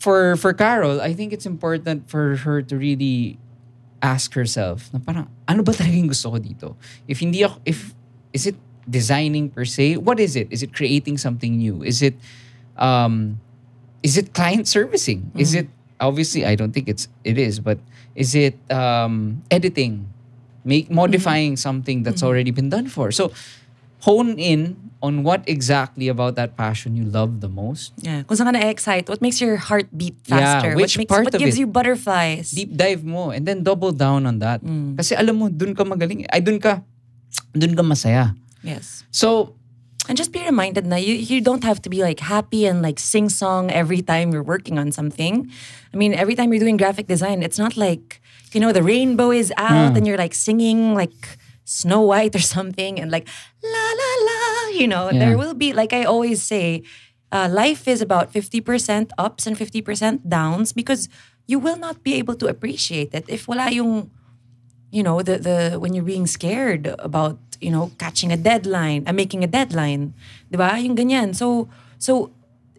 for 0.00 0.36
for 0.36 0.52
Carol, 0.52 1.00
I 1.00 1.12
think 1.16 1.32
it's 1.32 1.48
important 1.48 2.08
for 2.12 2.36
her 2.44 2.60
to 2.60 2.74
really 2.76 3.40
ask 4.04 4.36
herself 4.36 4.92
na 4.92 5.00
parang 5.00 5.32
ano 5.48 5.64
ba 5.64 5.72
talaga 5.72 5.96
yung 5.96 6.12
gusto 6.12 6.28
ko 6.28 6.36
dito? 6.36 6.68
If 7.08 7.24
hindi 7.24 7.40
ako 7.40 7.56
if 7.64 7.96
is 8.36 8.44
it 8.52 8.56
designing 8.88 9.50
per 9.50 9.64
se? 9.64 9.96
What 9.98 10.20
is 10.20 10.36
it? 10.36 10.48
Is 10.50 10.62
it 10.62 10.74
creating 10.74 11.18
something 11.18 11.58
new? 11.58 11.82
Is 11.82 12.02
it 12.02 12.14
um 12.76 13.40
is 14.02 14.16
it 14.16 14.34
client 14.34 14.68
servicing? 14.68 15.30
Is 15.36 15.54
it 15.54 15.68
obviously 16.00 16.44
I 16.44 16.54
don't 16.54 16.72
think 16.72 16.88
it's 16.88 17.08
it 17.24 17.38
is, 17.38 17.60
but 17.60 17.78
is 18.14 18.34
it 18.34 18.58
um 18.70 19.42
editing? 19.50 20.08
Make 20.64 20.88
modifying 20.90 21.56
something 21.60 22.02
that's 22.02 22.22
already 22.24 22.50
been 22.50 22.72
done 22.72 22.88
for. 22.88 23.12
So 23.12 23.32
hone 24.00 24.36
in 24.40 24.84
on 25.04 25.20
what 25.20 25.44
exactly 25.44 26.08
about 26.08 26.32
that 26.40 26.56
passion 26.56 26.96
you 26.96 27.04
love 27.04 27.44
the 27.44 27.48
most. 27.52 27.92
Yeah. 28.00 28.24
Kung 28.24 28.40
saan 28.40 28.48
ka 28.48 28.56
na-excite, 28.56 29.04
what 29.04 29.20
makes 29.20 29.36
your 29.36 29.60
heart 29.60 29.92
beat 29.92 30.16
faster? 30.24 30.72
Yeah, 30.72 30.80
which 30.80 30.96
what 30.96 31.04
makes, 31.04 31.12
part 31.12 31.24
what 31.28 31.36
of 31.36 31.40
gives 31.44 31.60
it? 31.60 31.60
you 31.60 31.68
butterflies? 31.68 32.56
Deep 32.56 32.72
dive 32.72 33.04
mo 33.04 33.28
and 33.28 33.44
then 33.44 33.60
double 33.60 33.92
down 33.92 34.24
on 34.24 34.40
that. 34.40 34.64
Mm. 34.64 34.96
Kasi 34.96 35.12
alam 35.12 35.36
mo, 35.36 35.52
dun 35.52 35.76
ka 35.76 35.84
magaling. 35.84 36.24
Ay, 36.32 36.40
dun 36.40 36.56
ka, 36.56 36.80
dun 37.52 37.76
ka 37.76 37.84
masaya. 37.84 38.32
Yes. 38.64 39.04
So, 39.12 39.54
And 40.04 40.20
just 40.20 40.36
be 40.36 40.44
reminded 40.44 40.84
na 40.84 41.00
you, 41.00 41.16
you 41.16 41.40
don't 41.40 41.64
have 41.64 41.80
to 41.80 41.88
be 41.88 42.04
like 42.04 42.20
happy 42.20 42.68
and 42.68 42.84
like 42.84 43.00
sing 43.00 43.32
song 43.32 43.72
every 43.72 44.04
time 44.04 44.36
you're 44.36 44.44
working 44.44 44.76
on 44.76 44.92
something. 44.92 45.48
I 45.48 45.96
mean, 45.96 46.12
every 46.12 46.36
time 46.36 46.52
you're 46.52 46.60
doing 46.60 46.76
graphic 46.76 47.08
design, 47.08 47.40
it's 47.40 47.56
not 47.56 47.72
like, 47.80 48.20
you 48.52 48.60
know, 48.60 48.68
the 48.68 48.84
rainbow 48.84 49.32
is 49.32 49.48
out 49.56 49.96
and 49.96 50.04
you're 50.04 50.20
like 50.20 50.36
singing 50.36 50.92
like 50.92 51.40
Snow 51.64 52.04
White 52.04 52.36
or 52.38 52.44
something 52.44 53.00
and 53.00 53.08
like 53.08 53.24
la 53.64 53.86
la 53.96 54.10
la, 54.28 54.40
you 54.76 54.84
know, 54.84 55.08
Yeah. 55.08 55.24
there 55.24 55.36
will 55.40 55.56
be, 55.56 55.72
like 55.72 55.96
I 55.96 56.04
always 56.04 56.44
say, 56.44 56.84
uh, 57.32 57.48
life 57.48 57.88
is 57.88 58.04
about 58.04 58.28
50% 58.28 59.08
ups 59.16 59.46
and 59.48 59.56
50% 59.56 60.28
downs 60.28 60.76
because 60.76 61.08
you 61.48 61.56
will 61.58 61.80
not 61.80 62.04
be 62.04 62.12
able 62.20 62.36
to 62.44 62.46
appreciate 62.52 63.16
it 63.16 63.24
if 63.32 63.48
wala 63.48 63.72
yung 63.72 64.12
you 64.92 65.02
know 65.02 65.22
the 65.22 65.38
the 65.38 65.58
when 65.80 65.92
you're 65.94 66.06
being 66.06 66.26
scared 66.26 66.86
about 67.00 67.38
you 67.64 67.72
know 67.72 67.96
catching 67.96 68.28
a 68.28 68.36
deadline 68.36 69.08
and 69.08 69.16
making 69.16 69.40
a 69.40 69.48
deadline. 69.48 70.12
'di 70.52 70.60
ba? 70.60 70.76
Yung 70.76 70.92
ganyan. 70.92 71.32
So 71.32 71.72
so 71.96 72.28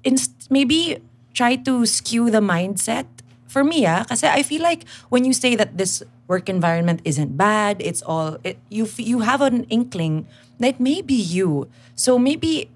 inst- 0.06 0.54
maybe 0.54 1.02
try 1.34 1.58
to 1.65 1.89
skew 1.89 2.30
the 2.30 2.45
mindset 2.45 3.10
for 3.50 3.65
me 3.65 3.89
ah. 3.89 4.06
Kasi 4.06 4.30
I 4.30 4.45
feel 4.45 4.62
like 4.62 4.86
when 5.10 5.26
you 5.26 5.34
say 5.34 5.58
that 5.58 5.82
this 5.82 6.06
work 6.30 6.50
environment 6.50 7.02
isn't 7.06 7.38
bad 7.38 7.78
it's 7.78 8.02
all 8.02 8.41
it, 8.41 8.58
you 8.69 8.89
you 8.98 9.21
have 9.26 9.41
an 9.41 9.65
inkling 9.74 10.30
that 10.62 10.80
maybe 10.80 11.17
you. 11.17 11.67
So 11.98 12.21
maybe 12.21 12.69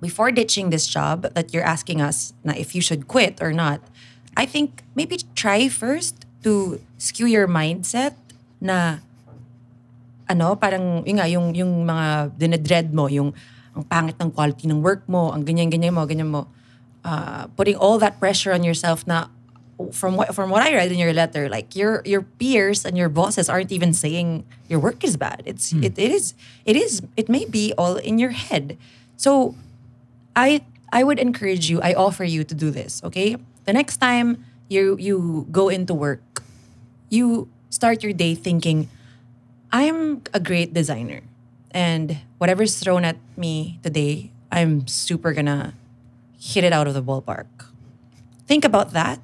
before 0.00 0.30
ditching 0.30 0.70
this 0.70 0.86
job 0.86 1.32
that 1.34 1.52
you're 1.54 1.66
asking 1.66 2.00
us 2.00 2.32
na 2.44 2.52
if 2.56 2.74
you 2.74 2.80
should 2.80 3.08
quit 3.08 3.40
or 3.40 3.52
not, 3.52 3.80
I 4.36 4.46
think 4.46 4.82
maybe 4.94 5.18
try 5.34 5.68
first 5.68 6.26
to 6.44 6.80
skew 6.98 7.26
your 7.26 7.48
mindset 7.48 8.14
na 8.60 9.02
ano, 10.28 10.54
parang 10.56 11.02
yun 11.08 11.16
nga, 11.16 11.26
yung, 11.26 11.56
yung 11.56 11.84
mga 11.88 12.36
dinedread 12.36 12.88
mo, 12.92 13.08
yung 13.08 13.32
ang 13.74 13.84
pangit 13.86 14.16
ng 14.18 14.30
quality 14.34 14.66
ng 14.66 14.82
work 14.82 15.06
mo, 15.06 15.30
ang 15.30 15.46
ganyan-ganyan 15.46 15.94
mo, 15.94 16.02
ganyan 16.04 16.30
mo. 16.30 16.50
Uh, 17.06 17.46
putting 17.54 17.78
all 17.78 17.96
that 17.98 18.18
pressure 18.18 18.52
on 18.52 18.66
yourself 18.66 19.06
na 19.06 19.30
from 19.92 20.18
what 20.18 20.34
from 20.34 20.50
what 20.50 20.62
I 20.62 20.74
read 20.74 20.90
in 20.90 20.98
your 20.98 21.14
letter, 21.14 21.48
like 21.48 21.78
your 21.78 22.02
your 22.04 22.22
peers 22.22 22.84
and 22.84 22.98
your 22.98 23.08
bosses 23.08 23.48
aren't 23.48 23.70
even 23.70 23.94
saying 23.94 24.42
your 24.66 24.80
work 24.82 25.04
is 25.06 25.16
bad. 25.16 25.42
It's 25.46 25.70
it, 25.72 25.94
it 25.94 26.10
is 26.10 26.34
it 26.66 26.74
is 26.74 27.02
it 27.16 27.28
may 27.30 27.46
be 27.46 27.72
all 27.78 27.96
in 27.96 28.18
your 28.18 28.34
head. 28.34 28.76
So 29.16 29.54
I 30.34 30.66
I 30.90 31.04
would 31.04 31.18
encourage 31.18 31.70
you, 31.70 31.80
I 31.80 31.94
offer 31.94 32.24
you 32.24 32.42
to 32.42 32.54
do 32.54 32.70
this, 32.70 33.00
okay? 33.04 33.36
The 33.64 33.72
next 33.72 33.98
time 33.98 34.44
you 34.66 34.98
you 34.98 35.46
go 35.52 35.68
into 35.68 35.94
work, 35.94 36.42
you 37.08 37.46
start 37.70 38.02
your 38.02 38.12
day 38.12 38.34
thinking, 38.34 38.90
I'm 39.72 40.22
a 40.32 40.40
great 40.40 40.72
designer. 40.72 41.22
And 41.70 42.18
whatever's 42.38 42.78
thrown 42.78 43.04
at 43.04 43.16
me 43.36 43.78
today, 43.82 44.30
I'm 44.50 44.86
super 44.86 45.32
gonna 45.32 45.74
hit 46.40 46.64
it 46.64 46.72
out 46.72 46.86
of 46.86 46.94
the 46.94 47.02
ballpark. 47.02 47.46
Think 48.46 48.64
about 48.64 48.92
that 48.92 49.20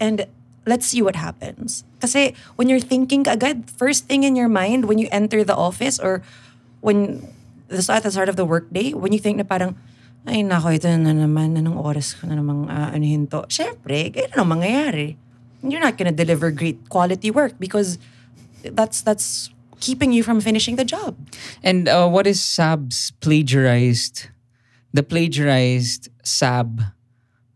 and 0.00 0.26
let's 0.66 0.86
see 0.86 1.02
what 1.02 1.14
happens. 1.14 1.84
Kasi 2.00 2.34
when 2.56 2.68
you're 2.68 2.82
thinking 2.82 3.26
agad, 3.28 3.70
first 3.70 4.06
thing 4.06 4.26
in 4.26 4.34
your 4.34 4.50
mind 4.50 4.86
when 4.86 4.98
you 4.98 5.06
enter 5.12 5.44
the 5.44 5.54
office 5.54 5.98
or 6.02 6.22
when 6.82 7.22
the 7.68 7.80
at 7.92 8.02
the 8.02 8.10
start 8.10 8.28
of 8.28 8.36
the 8.36 8.44
workday, 8.44 8.92
when 8.92 9.12
you 9.14 9.18
think 9.22 9.38
na 9.38 9.46
parang, 9.46 9.78
ay 10.26 10.42
nako, 10.42 10.74
ito 10.74 10.86
na 10.90 11.14
naman, 11.14 11.58
anong 11.58 11.78
oras 11.78 12.14
ko 12.18 12.26
na 12.26 12.38
namang 12.38 12.66
ah, 12.70 12.90
aanuhin 12.94 13.26
to. 13.30 13.46
Siyempre, 13.46 14.10
ganyan 14.10 14.38
ang 14.38 14.50
mangyayari. 14.50 15.16
You're 15.62 15.82
not 15.82 15.94
gonna 15.94 16.14
deliver 16.14 16.50
great 16.50 16.90
quality 16.90 17.30
work 17.30 17.54
because 17.58 17.98
that's 18.62 19.02
that's 19.02 19.50
keeping 19.80 20.12
you 20.12 20.22
from 20.22 20.40
finishing 20.40 20.76
the 20.76 20.84
job. 20.84 21.16
and 21.62 21.88
uh, 21.88 22.06
what 22.08 22.26
is 22.26 22.40
Sab's 22.40 23.10
plagiarized, 23.20 24.28
the 24.92 25.02
plagiarized 25.02 26.08
Sab 26.22 26.82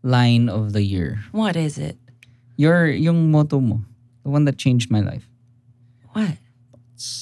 line 0.03 0.49
of 0.49 0.73
the 0.73 0.83
year. 0.83 1.23
What 1.31 1.55
is 1.55 1.77
it? 1.77 1.95
Your 2.57 2.87
yung 2.87 3.31
motto 3.31 3.59
mo, 3.59 3.81
the 4.23 4.29
one 4.29 4.45
that 4.45 4.57
changed 4.57 4.91
my 4.91 4.99
life. 4.99 5.27
What? 6.13 6.37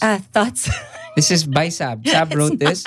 Ah, 0.02 0.22
thoughts. 0.32 0.70
This 1.16 1.32
is 1.32 1.48
by 1.48 1.70
Sab. 1.72 2.04
Sab 2.12 2.36
wrote 2.36 2.60
this. 2.60 2.84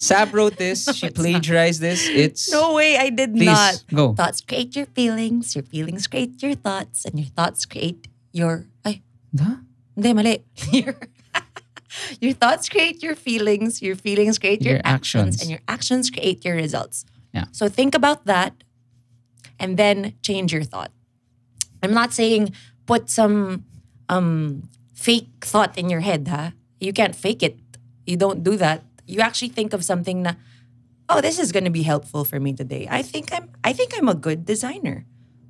Sab 0.00 0.32
wrote 0.32 0.56
this. 0.56 0.88
she 0.88 1.04
it's 1.08 1.12
not. 1.12 1.14
plagiarized 1.20 1.82
this. 1.84 2.08
It's 2.08 2.48
no 2.50 2.72
way, 2.72 2.96
I 2.96 3.10
did 3.12 3.34
Please, 3.36 3.44
not. 3.44 3.84
go. 3.92 4.14
Thoughts 4.16 4.40
create 4.40 4.72
your 4.74 4.86
feelings, 4.96 5.52
your 5.54 5.64
feelings 5.68 6.06
create 6.08 6.40
your 6.40 6.54
thoughts, 6.56 7.04
and 7.04 7.20
your 7.20 7.28
thoughts 7.28 7.66
create 7.68 8.08
your 8.32 8.64
I. 8.88 9.02
Huh? 9.36 9.67
Hindi 9.98 10.14
mali. 10.14 10.44
your, 10.70 10.94
your 12.22 12.32
thoughts 12.32 12.68
create 12.70 13.02
your 13.02 13.14
feelings, 13.18 13.82
your 13.82 13.96
feelings 13.98 14.38
create 14.38 14.62
your, 14.62 14.74
Your 14.78 14.82
actions, 14.86 15.34
actions. 15.34 15.42
and 15.42 15.50
your 15.50 15.60
actions 15.66 16.10
create 16.10 16.44
your 16.46 16.54
results. 16.54 17.04
Yeah. 17.34 17.46
So 17.50 17.68
think 17.68 17.94
about 17.98 18.26
that 18.26 18.54
and 19.58 19.76
then 19.76 20.14
change 20.22 20.52
your 20.54 20.62
thought. 20.62 20.92
I'm 21.82 21.92
not 21.92 22.12
saying 22.14 22.54
put 22.86 23.10
some 23.10 23.64
um 24.08 24.68
fake 24.94 25.28
thought 25.42 25.76
in 25.76 25.90
your 25.90 26.00
head, 26.00 26.26
huh? 26.30 26.50
You 26.80 26.92
can't 26.92 27.14
fake 27.14 27.42
it. 27.42 27.58
You 28.06 28.16
don't 28.16 28.42
do 28.42 28.56
that. 28.56 28.84
You 29.06 29.20
actually 29.20 29.50
think 29.50 29.72
of 29.74 29.84
something 29.84 30.22
na, 30.22 30.32
oh, 31.08 31.20
this 31.20 31.38
is 31.38 31.50
gonna 31.52 31.70
be 31.74 31.82
helpful 31.82 32.24
for 32.24 32.38
me 32.40 32.52
today. 32.54 32.86
I 32.90 33.02
think 33.02 33.32
I'm 33.34 33.50
I 33.66 33.72
think 33.74 33.94
I'm 33.98 34.08
a 34.08 34.14
good 34.14 34.46
designer. 34.46 35.04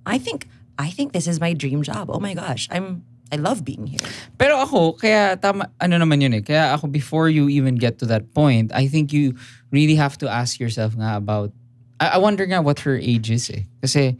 I 0.06 0.16
think 0.18 0.48
I 0.78 0.90
think 0.90 1.12
this 1.12 1.26
is 1.28 1.36
my 1.40 1.52
dream 1.52 1.82
job. 1.82 2.08
Oh 2.10 2.20
my 2.20 2.32
gosh. 2.34 2.68
I'm 2.72 3.04
I 3.30 3.36
love 3.36 3.64
being 3.64 3.86
here. 3.86 4.00
Pero 4.38 4.56
ako, 4.56 4.96
kaya 4.96 5.36
tama, 5.36 5.68
ano 5.80 6.00
naman 6.00 6.22
yun 6.24 6.32
eh. 6.32 6.40
Kaya 6.40 6.72
ako, 6.72 6.88
before 6.88 7.28
you 7.28 7.48
even 7.48 7.76
get 7.76 7.98
to 8.00 8.06
that 8.06 8.32
point, 8.32 8.72
I 8.72 8.88
think 8.88 9.12
you 9.12 9.36
really 9.70 9.96
have 9.96 10.16
to 10.24 10.28
ask 10.28 10.58
yourself 10.58 10.96
nga 10.96 11.16
about, 11.16 11.52
I, 12.00 12.16
I 12.16 12.18
wonder 12.18 12.46
nga 12.46 12.62
what 12.62 12.80
her 12.88 12.96
age 12.96 13.30
is 13.30 13.50
eh. 13.50 13.68
Kasi, 13.84 14.16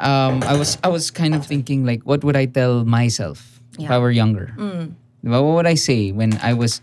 um, 0.00 0.44
I 0.44 0.52
was, 0.52 0.76
I 0.84 0.88
was 0.88 1.10
kind 1.10 1.34
of 1.34 1.46
thinking 1.46 1.86
like, 1.86 2.02
what 2.04 2.22
would 2.24 2.36
I 2.36 2.44
tell 2.44 2.84
myself 2.84 3.60
if 3.78 3.90
I 3.90 3.96
were 3.96 4.12
younger? 4.12 4.52
Diba? 5.24 5.40
What 5.40 5.64
would 5.64 5.66
I 5.66 5.74
say 5.74 6.12
when 6.12 6.36
I 6.42 6.52
was, 6.52 6.82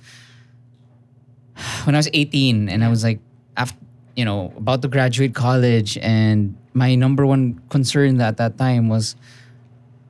when 1.86 1.93
I 1.93 2.00
was 2.00 2.10
18 2.13 2.69
and 2.69 2.84
I 2.84 2.89
was 2.89 3.04
like, 3.04 3.19
after, 3.58 3.78
you 4.15 4.26
know, 4.26 4.54
about 4.58 4.82
to 4.82 4.88
graduate 4.88 5.36
college 5.36 5.97
and 6.02 6.58
my 6.73 6.95
number 6.95 7.26
one 7.26 7.62
concern 7.69 8.21
at 8.21 8.38
that 8.38 8.58
time 8.58 8.89
was, 8.89 9.15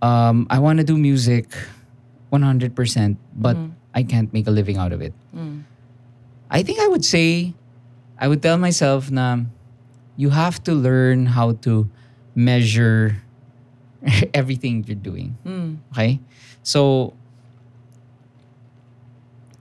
um, 0.02 0.48
I 0.50 0.60
want 0.60 0.80
to 0.80 0.84
do 0.84 0.98
music 0.98 1.50
100%, 2.32 3.18
but 3.36 3.56
mm-hmm. 3.56 3.72
I 3.94 4.04
can't 4.04 4.32
make 4.34 4.48
a 4.48 4.52
living 4.52 4.78
out 4.78 4.94
of 4.94 5.02
it. 5.02 5.14
Mm. 5.36 5.64
I 6.50 6.64
think 6.64 6.80
I 6.80 6.88
would 6.88 7.04
say, 7.04 7.54
I 8.20 8.28
would 8.28 8.42
tell 8.42 8.58
myself 8.58 9.10
na 9.12 9.40
you 10.16 10.30
have 10.30 10.64
to 10.64 10.74
learn 10.74 11.26
how 11.26 11.54
to 11.66 11.90
measure 12.36 13.18
everything 14.34 14.84
you're 14.86 14.96
doing. 14.96 15.38
Mm. 15.46 15.78
Okay? 15.92 16.20
So, 16.64 17.14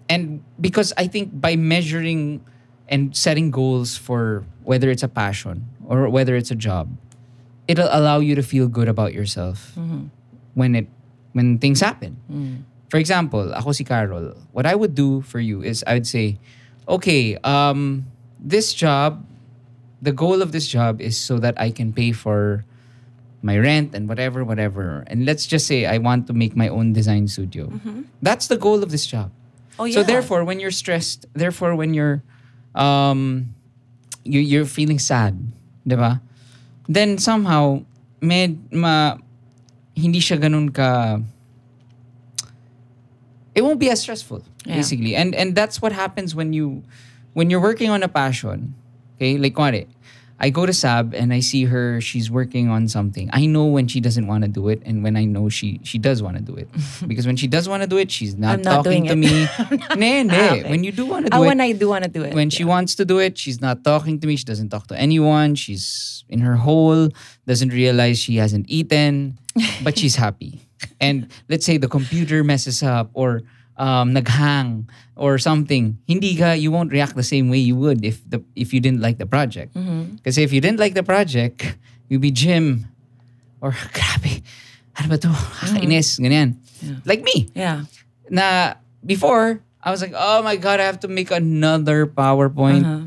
and 0.09 0.42
because 0.61 0.92
I 0.96 1.07
think 1.07 1.31
by 1.33 1.57
measuring 1.57 2.44
and 2.88 3.16
setting 3.16 3.51
goals 3.51 3.96
for 3.96 4.44
whether 4.62 4.90
it's 4.90 5.03
a 5.03 5.09
passion 5.09 5.66
or 5.87 6.09
whether 6.09 6.37
it's 6.37 6.51
a 6.51 6.55
job, 6.55 6.90
it'll 7.68 7.88
allow 7.90 8.20
you 8.20 8.35
to 8.35 8.42
feel 8.42 8.68
good 8.68 8.88
about 8.88 9.12
yourself 9.12 9.72
mm-hmm. 9.77 10.07
When 10.57 10.75
it 10.75 10.88
when 11.37 11.61
things 11.61 11.85
happen. 11.85 12.16
For 12.88 12.97
example, 12.97 13.53
ako 13.53 13.77
si 13.77 13.85
Carol, 13.85 14.33
what 14.57 14.64
I 14.64 14.75
would 14.75 14.97
do 14.97 15.21
for 15.21 15.38
you 15.38 15.61
is 15.61 15.85
I 15.87 15.95
would 16.01 16.07
say, 16.09 16.40
okay, 16.88 17.37
um, 17.45 18.07
this 18.40 18.73
job, 18.73 19.21
the 20.01 20.12
goal 20.16 20.40
of 20.40 20.51
this 20.57 20.66
job 20.66 21.01
is 21.05 21.19
so 21.19 21.37
that 21.45 21.61
I 21.61 21.69
can 21.71 21.92
pay 21.92 22.12
for 22.16 22.64
my 23.42 23.59
rent 23.59 23.92
and 23.95 24.09
whatever, 24.09 24.45
whatever. 24.45 25.05
And 25.07 25.27
let's 25.27 25.45
just 25.47 25.66
say 25.66 25.85
I 25.85 25.99
want 25.99 26.27
to 26.29 26.33
make 26.33 26.57
my 26.57 26.69
own 26.73 26.95
design 26.95 27.29
studio. 27.29 27.69
That's 28.23 28.49
the 28.49 28.57
goal 28.57 28.83
of 28.83 28.90
this 28.90 29.05
job. 29.07 29.31
Oh 29.79 29.85
yeah. 29.85 30.01
So 30.01 30.03
therefore, 30.03 30.45
when 30.45 30.59
you're 30.59 30.73
stressed, 30.73 31.27
therefore 31.35 31.77
when 31.77 31.92
you're 31.92 32.23
um 32.75 33.53
you 34.25 34.40
you're 34.40 34.64
feeling 34.64 34.99
sad, 34.99 35.37
'di 35.85 35.97
ba? 36.01 36.23
Then 36.88 37.19
somehow 37.19 37.85
med 38.23 38.73
ma 38.73 39.19
hindi 39.97 40.21
siya 40.21 40.37
ganun 40.37 40.69
ka 40.71 41.19
it 43.57 43.65
won't 43.65 43.81
be 43.81 43.89
as 43.91 44.01
stressful 44.05 44.45
Yeah. 44.67 44.77
basically. 44.83 45.15
And 45.15 45.31
and 45.35 45.55
that's 45.55 45.81
what 45.81 45.93
happens 45.95 46.35
when 46.35 46.53
you 46.53 46.83
when 47.39 47.49
you're 47.51 47.63
working 47.63 47.89
on 47.89 48.03
a 48.03 48.09
passion. 48.11 48.75
Okay? 49.17 49.39
Like 49.39 49.55
kunwari, 49.55 49.87
I 50.38 50.51
go 50.51 50.66
to 50.66 50.72
Sab 50.72 51.14
and 51.14 51.33
I 51.33 51.40
see 51.40 51.64
her 51.64 52.01
she's 52.01 52.31
working 52.31 52.68
on 52.68 52.88
something. 52.88 53.31
I 53.33 53.46
know 53.46 53.64
when 53.64 53.88
she 53.88 54.01
doesn't 54.01 54.27
want 54.27 54.44
to 54.44 54.49
do 54.49 54.68
it 54.68 54.83
and 54.85 55.03
when 55.03 55.16
I 55.16 55.25
know 55.25 55.49
she 55.49 55.81
she 55.83 55.99
does 55.99 56.22
want 56.22 56.37
to 56.37 56.42
do 56.42 56.55
it. 56.55 56.68
because 57.07 57.27
when 57.27 57.37
she 57.37 57.46
does 57.46 57.68
want 57.68 57.83
to 57.83 57.88
do 57.88 57.96
it, 57.96 58.11
she's 58.11 58.37
not, 58.37 58.55
I'm 58.55 58.62
not 58.62 58.85
talking 58.85 59.07
to 59.07 59.12
it. 59.12 59.16
me. 59.16 59.49
nee, 59.96 60.22
nee. 60.22 60.29
Ah, 60.31 60.55
okay. 60.55 60.70
When 60.70 60.85
you 60.85 60.92
do 60.92 61.07
want 61.07 61.27
to 61.27 61.31
do 61.31 61.38
oh, 61.38 61.42
it, 61.42 61.46
when 61.46 61.61
I 61.61 61.72
do 61.72 61.88
want 61.88 62.05
to 62.05 62.11
do 62.11 62.22
it. 62.22 62.35
when 62.35 62.51
she 62.51 62.64
wants 62.64 62.94
to 62.96 63.05
do 63.05 63.18
it, 63.18 63.38
she's 63.38 63.61
not 63.61 63.83
talking 63.83 64.20
to 64.20 64.27
me. 64.27 64.37
She 64.37 64.44
doesn't 64.44 64.68
talk 64.68 64.88
to 64.88 64.96
anyone. 64.99 65.55
She's 65.55 66.25
in 66.29 66.40
her 66.40 66.57
hole, 66.57 67.09
doesn't 67.46 67.70
realize 67.70 68.18
she 68.18 68.37
hasn't 68.37 68.66
eaten, 68.68 69.38
but 69.83 69.96
she's 69.96 70.16
happy. 70.27 70.61
And 71.01 71.29
let's 71.49 71.64
say 71.64 71.79
the 71.79 71.88
computer 71.88 72.44
messes 72.44 72.83
up 72.83 73.11
or 73.14 73.42
um, 73.77 74.12
naghang 74.15 74.89
or 75.17 75.39
something. 75.39 75.99
Hindi 76.09 76.37
ka, 76.37 76.53
you 76.53 76.71
won't 76.71 76.93
react 76.93 77.15
the 77.17 77.23
same 77.27 77.49
way 77.49 77.59
you 77.59 77.77
would 77.77 78.05
if 78.05 78.21
the 78.29 78.43
if 78.55 78.73
you 78.73 78.81
didn't 78.81 79.01
like 79.01 79.19
the 79.19 79.27
project. 79.27 79.73
Because 79.73 80.39
if 80.39 80.53
you 80.53 80.61
didn't 80.61 80.81
like 80.81 80.95
the 80.95 81.05
project, 81.05 81.77
you'd 82.09 82.21
be 82.21 82.31
Jim 82.31 82.87
or 83.61 83.73
grabe. 83.97 84.43
Ano 84.97 85.07
ba 85.09 85.19
to? 85.19 85.29
Kakainis, 85.29 86.21
ganyan. 86.21 86.57
Like 87.05 87.23
me 87.23 87.49
yeah. 87.55 87.85
na 88.29 88.77
before 89.05 89.61
I 89.83 89.91
was 89.91 90.03
like, 90.03 90.12
oh 90.17 90.43
my 90.43 90.57
god, 90.57 90.81
I 90.81 90.85
have 90.85 91.01
to 91.07 91.09
make 91.09 91.31
another 91.31 92.07
PowerPoint. 92.07 92.85
Uh-huh. 92.85 93.07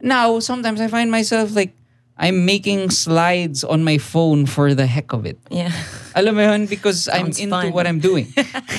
Now 0.00 0.38
sometimes 0.38 0.80
I 0.80 0.88
find 0.88 1.10
myself 1.10 1.54
like 1.54 1.74
I'm 2.16 2.46
making 2.46 2.90
slides 2.90 3.64
on 3.64 3.82
my 3.82 3.98
phone 3.98 4.46
for 4.46 4.74
the 4.74 4.86
heck 4.86 5.12
of 5.12 5.26
it. 5.26 5.38
Yeah. 5.50 5.74
Alam 6.14 6.38
mo 6.38 6.42
yun? 6.46 6.66
Because 6.66 7.08
I'm 7.10 7.34
into 7.34 7.50
fun. 7.50 7.72
what 7.72 7.86
I'm 7.86 7.98
doing. 7.98 8.30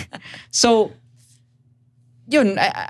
so, 0.52 0.96
yun, 2.28 2.58
I, 2.60 2.90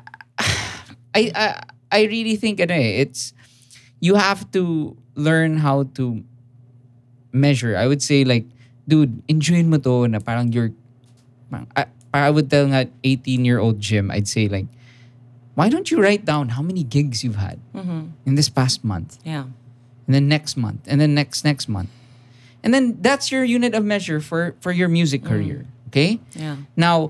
I, 1.15 1.21
I, 1.35 1.63
I 1.91 1.99
really 2.03 2.35
think 2.35 2.59
ano 2.59 2.73
eh, 2.73 3.01
it's, 3.03 3.33
you 3.99 4.15
have 4.15 4.49
to 4.51 4.95
learn 5.15 5.57
how 5.57 5.83
to 5.95 6.23
measure. 7.31 7.77
I 7.77 7.87
would 7.87 8.01
say 8.01 8.23
like, 8.23 8.45
dude, 8.87 9.21
enjoy 9.27 9.63
mo 9.63 9.77
to 9.77 10.07
na 10.07 10.19
parang 10.19 10.51
you're, 10.51 10.71
parang, 11.51 11.67
I, 11.75 11.85
I 12.13 12.29
would 12.29 12.49
tell 12.49 12.67
nga 12.67 12.87
18-year-old 13.03 13.79
Jim, 13.79 14.11
I'd 14.11 14.27
say 14.27 14.47
like, 14.47 14.67
why 15.55 15.69
don't 15.69 15.89
you 15.91 16.01
write 16.01 16.25
down 16.25 16.49
how 16.49 16.61
many 16.61 16.83
gigs 16.83 17.23
you've 17.23 17.39
had 17.39 17.59
in 18.25 18.35
this 18.35 18.49
past 18.49 18.83
month? 18.83 19.19
Yeah. 19.23 19.47
and 20.05 20.13
then 20.13 20.27
next 20.29 20.53
month 20.55 20.85
and 20.85 21.01
then 21.01 21.15
next 21.17 21.41
next 21.41 21.65
month 21.65 21.89
and 22.61 22.69
then 22.69 23.01
that's 23.01 23.31
your 23.33 23.41
unit 23.41 23.73
of 23.73 23.81
measure 23.81 24.21
for 24.21 24.53
for 24.61 24.69
your 24.69 24.85
music 24.85 25.25
career 25.25 25.65
okay 25.89 26.21
Yeah. 26.37 26.61
now 26.77 27.09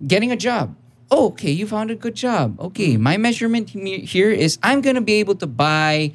getting 0.00 0.32
a 0.32 0.36
job 0.40 0.72
oh, 1.12 1.28
okay 1.28 1.50
you 1.52 1.66
found 1.66 1.90
a 1.92 1.94
good 1.94 2.16
job. 2.16 2.58
Okay 2.58 2.94
hmm. 2.94 3.02
my 3.02 3.16
measurement 3.16 3.70
here 3.70 4.30
is 4.30 4.58
i'm 4.62 4.80
gonna 4.80 5.04
be 5.04 5.20
able 5.20 5.36
to 5.36 5.46
buy 5.46 6.12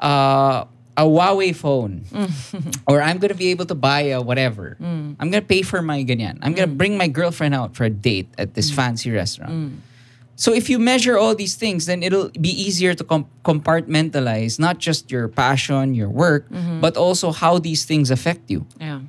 uh, 0.00 0.64
a 0.96 1.04
huawei 1.04 1.54
phone. 1.54 2.02
Or 2.88 3.04
i'm 3.04 3.18
gonna 3.18 3.36
be 3.38 3.52
able 3.52 3.66
to 3.66 3.76
buy 3.76 4.16
a 4.16 4.20
whatever. 4.24 4.80
Hmm. 4.80 5.20
I'm 5.20 5.30
gonna 5.30 5.44
pay 5.44 5.62
for 5.62 5.82
my 5.82 6.02
ganyan. 6.02 6.40
I'm 6.42 6.56
gonna 6.56 6.72
hmm. 6.72 6.80
bring 6.80 6.96
my 6.96 7.06
girlfriend 7.06 7.54
out 7.54 7.76
for 7.76 7.84
a 7.84 7.92
date 7.92 8.32
at 8.40 8.54
this 8.56 8.72
fancy 8.72 9.12
restaurant. 9.12 9.84
So 10.38 10.54
if 10.54 10.70
you 10.70 10.78
measure 10.78 11.18
all 11.18 11.34
these 11.34 11.56
things, 11.58 11.86
then 11.90 12.00
it'll 12.00 12.30
be 12.30 12.54
easier 12.54 12.94
to 12.94 13.02
com- 13.02 13.26
compartmentalize 13.44 14.62
not 14.62 14.78
just 14.78 15.10
your 15.10 15.26
passion, 15.26 15.98
your 15.98 16.08
work, 16.08 16.48
mm-hmm. 16.48 16.78
but 16.78 16.96
also 16.96 17.32
how 17.34 17.58
these 17.58 17.84
things 17.84 18.08
affect 18.14 18.48
you. 18.48 18.64
Yeah. 18.78 19.02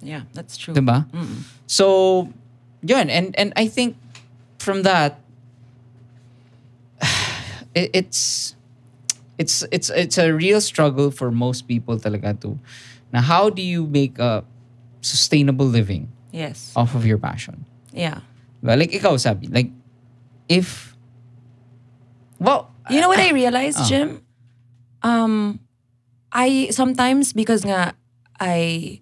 Yeah, 0.00 0.22
that's 0.32 0.56
true. 0.56 0.72
Diba? 0.72 1.04
So, 1.66 2.32
yun. 2.80 3.10
And, 3.10 3.36
and 3.36 3.52
I 3.56 3.68
think 3.68 3.96
from 4.58 4.82
that, 4.82 5.20
it, 7.74 7.90
it's 7.92 8.54
it's 9.38 9.64
it's 9.72 9.90
it's 9.90 10.18
a 10.18 10.32
real 10.32 10.60
struggle 10.60 11.10
for 11.10 11.30
most 11.30 11.66
people 11.66 11.98
talaga 11.98 12.38
to 12.40 12.58
now 13.12 13.20
how 13.20 13.50
do 13.50 13.62
you 13.62 13.86
make 13.86 14.18
a 14.18 14.44
sustainable 15.02 15.66
living 15.66 16.08
Yes. 16.34 16.72
off 16.74 16.94
of 16.94 17.06
your 17.06 17.18
passion 17.18 17.62
Yeah. 17.94 18.22
Diba? 18.62 18.74
like 18.78 18.90
ikaw 18.90 19.14
sabi 19.18 19.46
like 19.50 19.70
if 20.48 20.94
well 22.38 22.70
You 22.92 23.00
know 23.00 23.08
what 23.08 23.16
I 23.18 23.32
realized, 23.32 23.80
Oh. 23.80 23.88
Jim? 23.88 24.20
Um, 25.00 25.56
I 26.28 26.68
sometimes 26.68 27.32
because 27.32 27.64
nga 27.64 27.96
I 28.36 29.00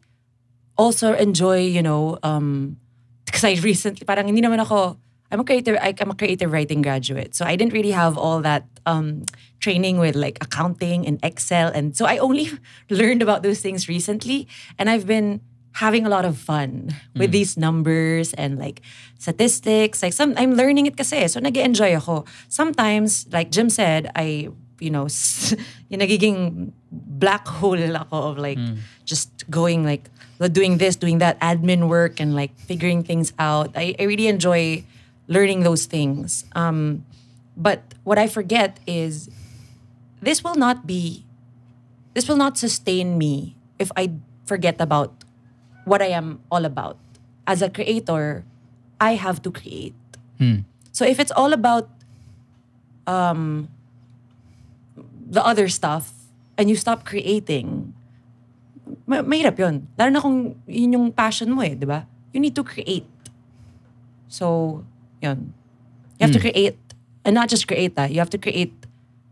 also 0.78 1.18
enjoy, 1.18 1.66
you 1.66 1.82
know, 1.82 2.14
um, 2.22 2.78
because 3.26 3.42
I 3.42 3.58
recently 3.58 4.06
parang 4.06 4.30
hindi 4.30 4.38
naman 4.38 4.62
ako 4.62 5.02
I'm 5.32 5.40
a 5.40 5.44
creative. 5.44 5.80
I- 5.80 5.96
I'm 5.98 6.12
a 6.12 6.14
creative 6.14 6.52
writing 6.52 6.82
graduate, 6.84 7.34
so 7.34 7.48
I 7.48 7.56
didn't 7.56 7.72
really 7.72 7.90
have 7.90 8.20
all 8.20 8.44
that 8.44 8.68
um, 8.84 9.24
training 9.60 9.98
with 9.98 10.14
like 10.14 10.36
accounting 10.44 11.08
and 11.08 11.18
Excel, 11.24 11.72
and 11.72 11.96
so 11.96 12.04
I 12.04 12.18
only 12.18 12.52
learned 12.90 13.22
about 13.24 13.42
those 13.42 13.64
things 13.64 13.88
recently, 13.88 14.46
and 14.78 14.92
I've 14.92 15.08
been 15.08 15.40
having 15.80 16.04
a 16.04 16.10
lot 16.12 16.26
of 16.28 16.36
fun 16.36 16.92
with 17.16 17.32
hmm. 17.32 17.32
these 17.32 17.56
numbers 17.56 18.34
and 18.34 18.58
like 18.58 18.82
statistics. 19.18 20.02
Like 20.02 20.12
some, 20.12 20.34
I'm 20.36 20.52
learning 20.52 20.84
it 20.84 20.98
kasi, 21.00 21.24
eh. 21.24 21.26
so 21.32 21.40
nag-enjoy 21.40 21.96
ako. 21.96 22.26
Sometimes, 22.52 23.24
like 23.32 23.50
Jim 23.50 23.70
said, 23.70 24.12
I 24.14 24.52
you 24.82 24.90
know, 24.90 25.06
yung 25.88 26.00
nagiging 26.02 26.72
black 26.90 27.46
hole 27.46 27.78
ako 27.78 28.34
of 28.34 28.38
like 28.38 28.58
hmm. 28.58 28.82
just 29.06 29.30
going 29.48 29.84
like 29.86 30.10
doing 30.50 30.78
this, 30.78 30.96
doing 30.96 31.18
that, 31.18 31.38
admin 31.40 31.88
work 31.88 32.18
and 32.18 32.34
like 32.34 32.52
figuring 32.58 33.02
things 33.02 33.32
out. 33.38 33.70
I, 33.76 33.94
I 33.98 34.04
really 34.04 34.26
enjoy 34.26 34.84
learning 35.32 35.64
those 35.64 35.88
things. 35.88 36.44
Um, 36.52 37.04
but 37.56 37.96
what 38.04 38.20
I 38.20 38.28
forget 38.28 38.76
is 38.86 39.32
this 40.20 40.44
will 40.44 40.54
not 40.54 40.86
be, 40.86 41.24
this 42.12 42.28
will 42.28 42.36
not 42.36 42.60
sustain 42.60 43.16
me 43.16 43.56
if 43.78 43.90
I 43.96 44.12
forget 44.44 44.76
about 44.80 45.24
what 45.88 46.02
I 46.04 46.12
am 46.12 46.40
all 46.52 46.64
about. 46.68 46.98
As 47.46 47.62
a 47.64 47.70
creator, 47.72 48.44
I 49.00 49.16
have 49.16 49.40
to 49.42 49.50
create. 49.50 49.96
So 50.92 51.08
if 51.08 51.18
it's 51.18 51.32
all 51.32 51.52
about 51.52 51.88
um, 53.06 53.68
the 55.28 55.44
other 55.44 55.68
stuff 55.68 56.12
and 56.58 56.68
you 56.68 56.76
stop 56.76 57.04
creating, 57.08 57.94
ma- 59.06 59.24
mahirap 59.24 59.58
yun. 59.58 59.88
Lalo 59.98 60.10
na 60.12 60.20
kung 60.20 60.60
yun 60.68 60.92
yung 60.92 61.06
passion 61.12 61.50
mo 61.50 61.64
eh, 61.64 61.74
di 61.74 61.88
ba? 61.88 62.06
You 62.32 62.40
need 62.40 62.54
to 62.54 62.62
create. 62.64 63.08
So, 64.28 64.84
yun. 65.22 65.54
You 66.18 66.26
have 66.26 66.34
to 66.34 66.42
create. 66.42 66.78
And 67.24 67.34
not 67.38 67.48
just 67.48 67.66
create 67.70 67.94
ah. 67.96 68.10
You 68.10 68.18
have 68.18 68.30
to 68.34 68.38
create 68.38 68.74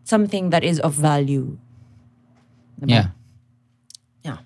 something 0.07 0.51
that 0.51 0.63
is 0.63 0.79
of 0.81 0.95
value. 0.95 1.59
Diba? 2.81 2.91
Yeah. 2.91 3.07
Yeah. 4.23 4.39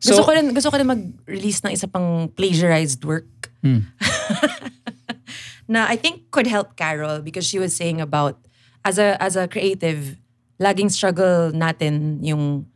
So- 0.00 0.16
gusto 0.16 0.24
ko 0.24 0.32
rin, 0.32 0.46
gusto 0.56 0.68
ko 0.72 0.76
rin 0.80 0.88
mag-release 0.88 1.60
ng 1.64 1.72
isa 1.76 1.86
pang 1.88 2.28
plagiarized 2.32 3.04
work. 3.04 3.28
na 5.70 5.86
I 5.86 5.94
think 5.96 6.30
could 6.34 6.48
help 6.48 6.74
Carol 6.74 7.20
because 7.22 7.46
she 7.46 7.58
was 7.62 7.76
saying 7.76 8.00
about 8.00 8.34
as 8.84 8.98
a 8.98 9.14
as 9.22 9.36
a 9.36 9.46
creative, 9.46 10.16
laging 10.58 10.90
struggle 10.90 11.52
natin 11.54 12.24
yung 12.24 12.66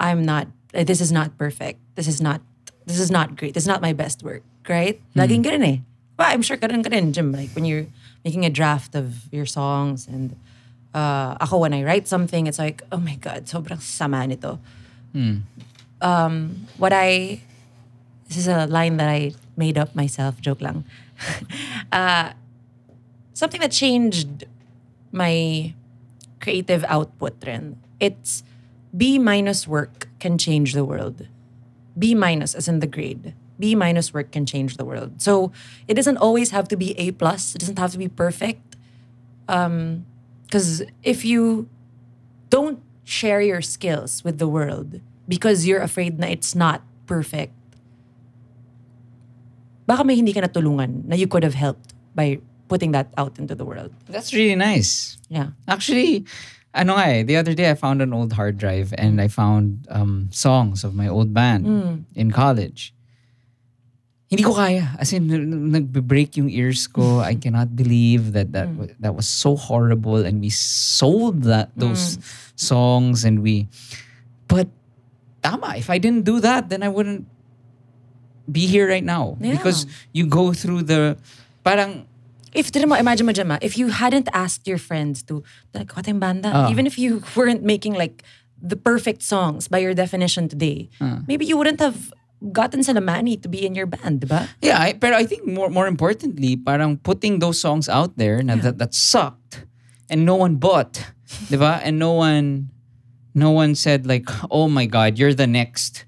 I'm 0.00 0.24
not 0.24 0.48
eh, 0.72 0.84
this 0.86 1.00
is 1.04 1.12
not 1.12 1.36
perfect. 1.36 1.78
This 1.94 2.08
is 2.08 2.22
not 2.24 2.40
this 2.86 2.98
is 2.98 3.10
not 3.10 3.36
great. 3.36 3.52
This 3.54 3.64
is 3.64 3.70
not 3.70 3.82
my 3.82 3.92
best 3.92 4.22
work, 4.24 4.42
right? 4.70 4.96
Laging 5.14 5.44
ganun 5.44 5.66
eh. 5.66 5.78
Well, 6.18 6.28
I'm 6.28 6.42
sure 6.42 6.56
ganun 6.56 6.84
ka 6.84 6.90
rin, 6.90 7.12
Jim. 7.12 7.32
Like 7.32 7.50
when 7.54 7.64
you're 7.64 7.86
making 8.24 8.44
a 8.44 8.50
draft 8.50 8.94
of 8.94 9.32
your 9.32 9.46
songs 9.46 10.06
and 10.06 10.36
uh, 10.94 11.36
ako 11.40 11.58
when 11.58 11.74
I 11.74 11.82
write 11.82 12.06
something, 12.08 12.46
it's 12.46 12.58
like, 12.58 12.82
oh 12.92 12.98
my 12.98 13.16
God, 13.16 13.46
sobrang 13.46 13.80
sama 13.80 14.26
nito. 14.26 14.58
Um, 16.00 16.66
what 16.78 16.92
I, 16.92 17.40
this 18.28 18.36
is 18.36 18.48
a 18.48 18.66
line 18.66 18.96
that 18.98 19.08
I 19.08 19.32
made 19.56 19.78
up 19.78 19.94
myself, 19.94 20.40
joke 20.40 20.60
lang. 20.60 20.84
uh, 21.92 22.32
something 23.32 23.60
that 23.60 23.72
changed 23.72 24.44
my 25.12 25.74
creative 26.40 26.84
output 26.88 27.34
rin. 27.46 27.76
It's 28.00 28.42
B 28.96 29.18
minus 29.18 29.66
work 29.66 30.08
can 30.18 30.36
change 30.36 30.74
the 30.74 30.84
world. 30.84 31.26
B 31.96 32.14
minus 32.14 32.54
as 32.54 32.68
in 32.68 32.80
the 32.80 32.86
grade. 32.86 33.34
B 33.62 33.78
minus 33.78 34.10
work 34.10 34.34
can 34.34 34.42
change 34.42 34.74
the 34.74 34.82
world. 34.82 35.22
So 35.22 35.54
it 35.86 35.94
doesn't 35.94 36.18
always 36.18 36.50
have 36.50 36.66
to 36.74 36.76
be 36.76 36.98
A 36.98 37.14
plus. 37.14 37.54
It 37.54 37.62
doesn't 37.62 37.78
have 37.78 37.94
to 37.94 37.98
be 38.02 38.10
perfect. 38.10 38.74
Um, 39.46 40.04
because 40.50 40.82
if 41.06 41.24
you 41.24 41.70
don't 42.50 42.82
share 43.06 43.40
your 43.40 43.62
skills 43.62 44.26
with 44.26 44.42
the 44.42 44.50
world 44.50 45.00
because 45.30 45.64
you're 45.64 45.80
afraid 45.80 46.18
na 46.18 46.26
it's 46.26 46.58
not 46.58 46.82
perfect, 47.06 47.54
baka 49.86 50.02
may 50.02 50.18
hindi 50.18 50.34
ka 50.34 50.42
natulungan 50.42 51.06
na 51.06 51.14
you 51.14 51.30
could 51.30 51.46
have 51.46 51.54
helped 51.54 51.94
by 52.18 52.42
putting 52.66 52.90
that 52.90 53.14
out 53.16 53.38
into 53.38 53.54
the 53.54 53.64
world. 53.64 53.94
That's 54.10 54.34
really 54.34 54.58
nice. 54.58 55.16
Yeah. 55.30 55.54
Actually, 55.70 56.26
ano 56.74 56.98
nga 56.98 57.06
eh, 57.06 57.22
the 57.22 57.38
other 57.38 57.54
day 57.54 57.70
I 57.70 57.78
found 57.78 58.02
an 58.02 58.12
old 58.12 58.34
hard 58.34 58.58
drive 58.58 58.92
and 58.98 59.22
I 59.22 59.28
found 59.28 59.86
um, 59.88 60.28
songs 60.34 60.82
of 60.84 60.98
my 60.98 61.06
old 61.06 61.32
band 61.32 62.04
in 62.18 62.34
college. 62.34 62.92
Hindi 64.32 64.48
ko 64.48 64.56
kaya. 64.56 64.96
As 64.96 65.12
in, 65.12 65.28
nagbe-break 65.28 66.40
yung 66.40 66.48
ears 66.48 66.88
ko. 66.88 67.20
I 67.20 67.36
cannot 67.36 67.76
believe 67.76 68.32
that 68.32 68.56
that, 68.56 68.72
wa- 68.72 68.88
that 68.96 69.12
was 69.12 69.28
so 69.28 69.60
horrible 69.60 70.24
and 70.24 70.40
we 70.40 70.48
sold 70.48 71.44
that 71.44 71.68
those 71.76 72.16
songs 72.56 73.28
and 73.28 73.44
we... 73.44 73.68
But, 74.48 74.72
tama, 75.44 75.76
if 75.76 75.92
I 75.92 76.00
didn't 76.00 76.24
do 76.24 76.40
that, 76.40 76.72
then 76.72 76.82
I 76.82 76.88
wouldn't 76.88 77.28
be 78.50 78.64
here 78.64 78.88
right 78.88 79.04
now. 79.04 79.36
Yeah. 79.36 79.52
Because 79.52 79.84
you 80.16 80.24
go 80.24 80.56
through 80.56 80.88
the... 80.88 81.20
Parang, 81.60 82.08
If, 82.52 82.68
mo, 82.84 82.96
imagine 82.96 83.24
mo, 83.24 83.32
Gemma, 83.32 83.58
if 83.60 83.76
you 83.76 83.88
hadn't 83.88 84.28
asked 84.32 84.68
your 84.68 84.76
friends 84.76 85.22
to, 85.24 85.42
like, 85.72 85.92
what 85.96 86.04
banda? 86.20 86.52
Ah. 86.52 86.70
Even 86.70 86.86
if 86.86 86.98
you 86.98 87.24
weren't 87.36 87.64
making, 87.64 87.94
like, 87.96 88.24
the 88.60 88.76
perfect 88.76 89.22
songs 89.22 89.68
by 89.68 89.78
your 89.78 89.92
definition 89.92 90.48
today, 90.48 90.88
maybe 91.26 91.44
you 91.44 91.56
wouldn't 91.56 91.80
have 91.80 92.12
gotten 92.50 92.82
sila 92.82 93.00
money 93.00 93.36
to 93.36 93.48
be 93.48 93.62
in 93.62 93.74
your 93.74 93.86
band, 93.86 94.20
di 94.20 94.26
ba? 94.26 94.48
Yeah, 94.58 94.80
I, 94.80 94.92
pero 94.98 95.14
I 95.14 95.22
think 95.22 95.46
more 95.46 95.70
more 95.70 95.86
importantly, 95.86 96.56
parang 96.58 96.98
putting 96.98 97.38
those 97.38 97.60
songs 97.60 97.86
out 97.86 98.18
there 98.18 98.42
na 98.42 98.56
that, 98.58 98.78
that 98.82 98.92
sucked 98.94 99.66
and 100.10 100.26
no 100.26 100.34
one 100.34 100.56
bought, 100.58 100.98
'di 101.46 101.56
ba? 101.56 101.78
And 101.84 101.98
no 102.02 102.18
one 102.18 102.72
no 103.32 103.54
one 103.54 103.74
said 103.78 104.04
like, 104.04 104.26
"Oh 104.50 104.66
my 104.66 104.86
god, 104.86 105.18
you're 105.18 105.36
the 105.36 105.46
next 105.46 106.04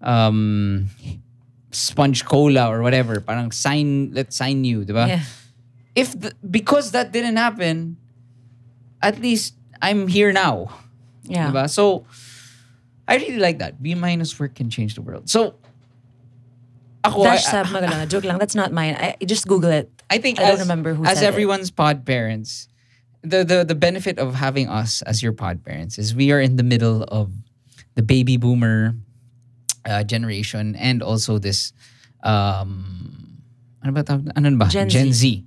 um 0.00 0.88
Sponge 1.74 2.24
Cola 2.24 2.70
or 2.70 2.80
whatever." 2.80 3.18
Parang 3.20 3.50
sign 3.50 4.14
let's 4.14 4.36
sign 4.36 4.62
you, 4.62 4.84
ba? 4.86 5.20
Yeah. 5.20 5.24
If 5.96 6.12
the, 6.12 6.36
because 6.44 6.92
that 6.92 7.10
didn't 7.10 7.40
happen, 7.40 7.96
at 9.00 9.18
least 9.20 9.56
I'm 9.80 10.08
here 10.08 10.32
now. 10.32 10.68
Yeah. 11.24 11.50
Diba? 11.50 11.68
So, 11.70 12.04
I 13.08 13.16
really 13.16 13.38
like 13.38 13.58
that. 13.58 13.82
B 13.82 13.94
minus 13.94 14.38
work 14.38 14.54
can 14.54 14.68
change 14.70 14.94
the 14.94 15.02
world. 15.02 15.30
So, 15.30 15.54
ako, 17.04 17.22
Dash 17.24 17.46
I- 17.46 17.62
sab. 17.62 18.08
Joke 18.10 18.24
lang. 18.24 18.38
That's 18.38 18.54
not 18.54 18.72
mine. 18.72 18.94
I 18.98 19.16
just 19.24 19.46
Google 19.46 19.70
it. 19.70 19.90
I 20.10 20.18
think 20.18 20.38
I 20.38 20.44
as, 20.44 20.58
don't 20.58 20.66
remember 20.66 20.94
who 20.94 21.04
as 21.04 21.18
said 21.18 21.24
it. 21.24 21.34
everyone's 21.34 21.70
pod 21.70 22.04
parents, 22.06 22.68
the, 23.22 23.42
the 23.44 23.64
the 23.64 23.74
benefit 23.74 24.18
of 24.18 24.34
having 24.34 24.68
us 24.68 25.02
as 25.02 25.22
your 25.22 25.32
pod 25.32 25.64
parents 25.64 25.98
is 25.98 26.14
we 26.14 26.30
are 26.30 26.40
in 26.40 26.56
the 26.56 26.62
middle 26.62 27.02
of 27.10 27.30
the 27.94 28.02
baby 28.02 28.36
boomer 28.36 28.94
uh, 29.84 30.02
generation 30.04 30.74
and 30.76 31.02
also 31.02 31.38
this 31.38 31.72
um 32.22 33.38
ano 33.82 34.02
ba 34.02 34.02
ano 34.34 34.46
ba 34.58 34.66
Gen 34.66 34.88
Gen 34.88 35.10
Z. 35.12 35.42
Z. 35.42 35.44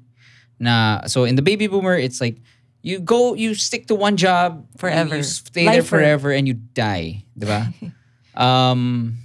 Na 0.59 1.07
so 1.07 1.23
in 1.23 1.35
the 1.35 1.43
baby 1.43 1.67
boomer 1.67 1.95
it's 1.95 2.19
like 2.19 2.39
you 2.81 2.99
go 2.99 3.33
you 3.35 3.55
stick 3.55 3.87
to 3.87 3.95
one 3.95 4.15
job 4.17 4.65
Forever. 4.77 5.17
you 5.17 5.23
stay 5.23 5.65
there 5.65 5.83
Lifer. 5.83 5.99
forever 5.99 6.31
and 6.31 6.47
you 6.47 6.55
die, 6.55 7.23
'di 7.37 7.45
ba? 7.45 7.73
um 8.39 9.17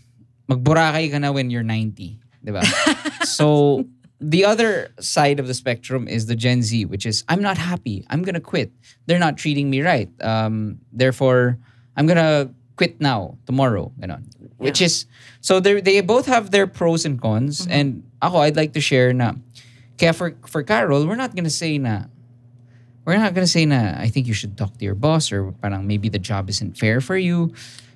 magburakay 0.51 1.11
ka 1.11 1.19
na 1.19 1.31
when 1.33 1.51
you're 1.51 1.62
90, 1.67 2.19
'di 2.45 2.51
ba? 2.53 2.62
so 3.25 3.85
the 4.21 4.45
other 4.45 4.88
side 5.01 5.38
of 5.38 5.47
the 5.47 5.55
spectrum 5.55 6.09
is 6.09 6.27
the 6.27 6.37
Gen 6.37 6.62
Z, 6.62 6.85
which 6.87 7.07
is 7.07 7.25
I'm 7.29 7.43
not 7.43 7.59
happy. 7.59 8.05
I'm 8.11 8.23
gonna 8.23 8.40
quit. 8.43 8.73
They're 9.07 9.23
not 9.23 9.37
treating 9.37 9.69
me 9.71 9.83
right. 9.83 10.09
Um, 10.25 10.81
therefore, 10.93 11.59
I'm 11.97 12.07
gonna 12.07 12.51
quit 12.77 13.01
now, 13.01 13.38
tomorrow, 13.47 13.93
You 14.01 14.09
ganon. 14.09 14.23
Which 14.59 14.81
is 14.81 15.07
so 15.40 15.61
they 15.61 15.81
they 15.81 16.01
both 16.01 16.27
have 16.27 16.51
their 16.51 16.67
pros 16.67 17.05
and 17.05 17.21
cons. 17.21 17.67
And 17.69 18.03
ako, 18.23 18.38
I'd 18.38 18.57
like 18.57 18.73
to 18.75 18.81
share 18.81 19.12
na. 19.12 19.35
Kaya 20.01 20.12
for 20.17 20.35
for 20.49 20.62
Carol, 20.64 21.07
we're 21.07 21.21
not 21.21 21.37
gonna 21.37 21.53
say 21.53 21.77
na. 21.79 22.09
We're 23.05 23.21
not 23.21 23.35
gonna 23.35 23.47
say 23.47 23.64
na. 23.67 24.01
I 24.01 24.09
think 24.09 24.27
you 24.27 24.35
should 24.35 24.57
talk 24.57 24.77
to 24.79 24.85
your 24.85 24.97
boss 24.97 25.33
or 25.33 25.53
parang 25.61 25.87
maybe 25.87 26.09
the 26.09 26.19
job 26.19 26.49
isn't 26.49 26.77
fair 26.77 27.01
for 27.01 27.17
you. 27.17 27.53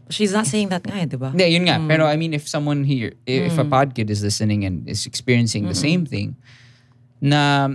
She's 0.08 0.32
not 0.32 0.46
saying 0.46 0.68
that 0.72 0.84
nga, 0.88 1.04
eh, 1.04 1.04
di 1.04 1.16
ba? 1.20 1.36
Hindi, 1.36 1.44
yun 1.52 1.68
nga. 1.68 1.76
Pero 1.84 2.08
I 2.08 2.16
mean, 2.16 2.32
if 2.32 2.48
someone 2.48 2.84
here, 2.84 3.12
if 3.28 3.56
a 3.60 3.64
pod 3.64 3.92
kid 3.92 4.08
is 4.08 4.24
listening 4.24 4.64
and 4.64 4.88
is 4.88 5.04
experiencing 5.04 5.68
the 5.68 5.76
same 5.76 6.08
thing, 6.08 6.36
na 7.20 7.68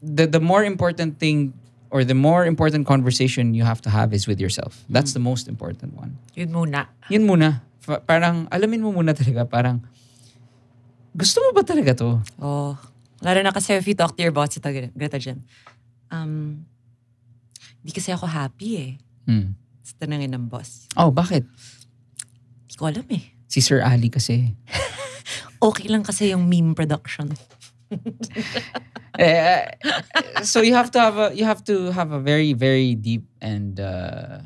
the, 0.00 0.24
the 0.26 0.40
more 0.40 0.64
important 0.64 1.20
thing 1.20 1.52
or 1.90 2.04
the 2.04 2.14
more 2.14 2.46
important 2.46 2.86
conversation 2.86 3.52
you 3.52 3.64
have 3.64 3.80
to 3.82 3.90
have 3.90 4.14
is 4.14 4.26
with 4.26 4.40
yourself. 4.40 4.84
That's 4.88 5.12
the 5.12 5.20
most 5.20 5.48
important 5.48 5.94
one. 5.94 6.16
Yun 6.34 6.48
muna. 6.54 6.86
Yun 7.10 7.26
muna. 7.26 7.62
Parang, 8.06 8.46
alamin 8.48 8.80
mo 8.80 8.92
muna 8.94 9.12
talaga, 9.12 9.44
parang, 9.44 9.82
gusto 11.16 11.42
mo 11.42 11.50
ba 11.52 11.66
talaga 11.66 11.92
to? 11.98 12.22
Oh. 12.40 12.78
Lalo 13.20 13.42
na 13.42 13.50
kasi 13.50 13.74
if 13.74 13.84
you 13.84 13.94
talk 13.94 14.16
to 14.16 14.22
your 14.22 14.32
boss, 14.32 14.56
ito, 14.56 14.70
Greta 14.96 15.18
Jen. 15.18 15.42
Um, 16.10 16.66
hindi 17.80 17.92
kasi 17.94 18.12
ako 18.12 18.26
happy 18.26 18.70
eh. 18.76 18.92
Hmm. 19.24 19.56
Tapos 19.80 19.94
tanangin 19.96 20.34
ng 20.36 20.46
boss. 20.50 20.90
Oh, 20.98 21.14
bakit? 21.14 21.46
Hindi 22.66 22.74
ko 22.76 22.90
alam 22.90 23.06
eh. 23.10 23.24
Si 23.50 23.62
Sir 23.62 23.82
Ali 23.82 24.10
kasi. 24.10 24.54
Okay 25.60 25.92
lang 25.92 26.00
kasi 26.00 26.32
yung 26.32 26.48
meme 26.48 26.72
production. 26.72 27.28
Eh, 29.18 29.66
so 30.46 30.62
you 30.62 30.72
have 30.72 30.88
to 30.88 30.96
have 30.96 31.18
a 31.18 31.34
you 31.34 31.44
have 31.44 31.60
to 31.66 31.90
have 31.92 32.14
a 32.14 32.22
very 32.22 32.54
very 32.54 32.94
deep 32.94 33.26
and 33.42 33.76
uh, 33.76 34.40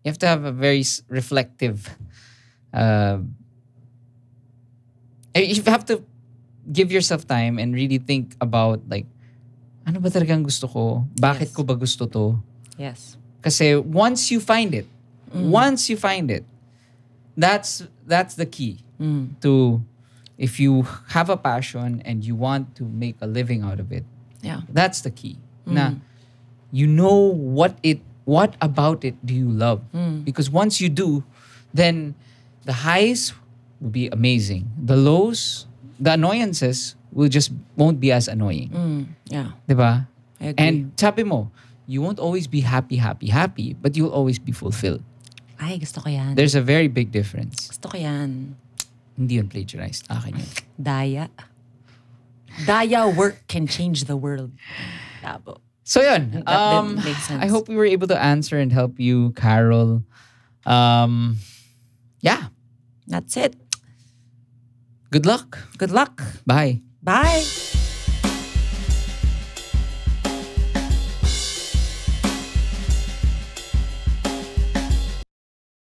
you 0.00 0.08
have 0.08 0.16
to 0.16 0.30
have 0.30 0.46
a 0.46 0.54
very 0.54 0.80
reflective. 1.10 1.90
Uh, 2.72 3.18
you 5.36 5.60
have 5.66 5.84
to 5.84 6.00
give 6.72 6.88
yourself 6.94 7.26
time 7.26 7.58
and 7.58 7.74
really 7.74 7.98
think 7.98 8.38
about 8.40 8.80
like 8.88 9.04
ano 9.84 10.00
ba 10.00 10.08
talagang 10.08 10.42
gusto 10.42 10.66
ko? 10.68 10.82
Bakit 11.16 11.52
Yes. 11.52 11.54
ko 11.54 11.60
ba 11.62 11.74
gusto 11.76 12.04
to? 12.08 12.40
Yes. 12.76 13.16
Kasi 13.44 13.76
once 13.76 14.32
you 14.32 14.40
find 14.40 14.72
it, 14.72 14.88
Mm. 15.30 15.50
once 15.52 15.90
you 15.92 15.96
find 16.00 16.30
it, 16.30 16.44
that's 17.36 17.84
that's 18.06 18.34
the 18.38 18.46
key 18.46 18.80
Mm. 19.00 19.34
to 19.42 19.82
if 20.38 20.58
you 20.62 20.86
have 21.14 21.26
a 21.30 21.36
passion 21.36 21.98
and 22.06 22.22
you 22.22 22.34
want 22.38 22.74
to 22.78 22.86
make 22.86 23.18
a 23.20 23.26
living 23.26 23.62
out 23.62 23.78
of 23.82 23.90
it. 23.90 24.06
Yeah. 24.42 24.62
That's 24.70 25.02
the 25.02 25.10
key. 25.10 25.38
Na 25.66 25.96
you 26.70 26.84
know 26.86 27.16
what 27.32 27.76
it 27.82 27.98
what 28.28 28.54
about 28.60 29.04
it 29.04 29.16
do 29.24 29.32
you 29.34 29.48
love? 29.48 29.80
Because 30.24 30.48
once 30.52 30.80
you 30.80 30.88
do, 30.88 31.24
then 31.74 32.14
the 32.64 32.84
highs 32.86 33.32
will 33.80 33.90
be 33.92 34.08
amazing. 34.08 34.68
The 34.78 34.96
lows, 34.96 35.66
the 36.00 36.14
annoyances 36.16 36.96
will 37.14 37.30
just 37.30 37.54
won't 37.78 38.02
be 38.02 38.10
as 38.12 38.26
annoying. 38.28 38.68
Mm. 38.74 39.02
Yeah. 39.30 39.54
'Di 39.70 39.74
ba? 39.78 40.10
I 40.42 40.50
agree. 40.52 40.58
And 40.60 40.76
sabi 40.98 41.22
mo, 41.22 41.48
you 41.86 42.02
won't 42.02 42.18
always 42.18 42.44
be 42.50 42.60
happy, 42.60 42.98
happy, 42.98 43.30
happy, 43.30 43.72
but 43.78 43.94
you'll 43.96 44.12
always 44.12 44.36
be 44.42 44.50
fulfilled. 44.52 45.00
Ay, 45.62 45.78
gusto 45.78 46.02
ko 46.02 46.10
yan. 46.10 46.34
There's 46.34 46.58
a 46.58 46.60
very 46.64 46.90
big 46.90 47.14
difference. 47.14 47.70
gusto 47.70 47.94
ko 47.94 47.96
yan. 47.96 48.58
Hindi 49.14 49.38
yun 49.38 49.46
plagiarized. 49.46 50.10
Akin 50.10 50.42
yun. 50.42 50.50
Daya. 50.74 51.30
Daya 52.66 53.06
work 53.14 53.46
can 53.46 53.66
change 53.70 54.04
the 54.10 54.18
world. 54.18 54.50
Labo. 55.22 55.62
So 55.86 56.02
yun. 56.02 56.42
That 56.42 56.50
Um, 56.50 56.98
make 56.98 57.14
sense. 57.22 57.38
I 57.38 57.46
hope 57.46 57.70
we 57.70 57.78
were 57.78 57.86
able 57.86 58.10
to 58.10 58.18
answer 58.18 58.58
and 58.58 58.74
help 58.74 58.98
you, 58.98 59.30
Carol. 59.38 60.02
Um, 60.66 61.38
yeah. 62.20 62.50
That's 63.06 63.36
it. 63.38 63.54
Good 65.14 65.26
luck. 65.26 65.58
Good 65.78 65.92
luck. 65.94 66.18
Bye. 66.42 66.82
Bye. 67.04 67.73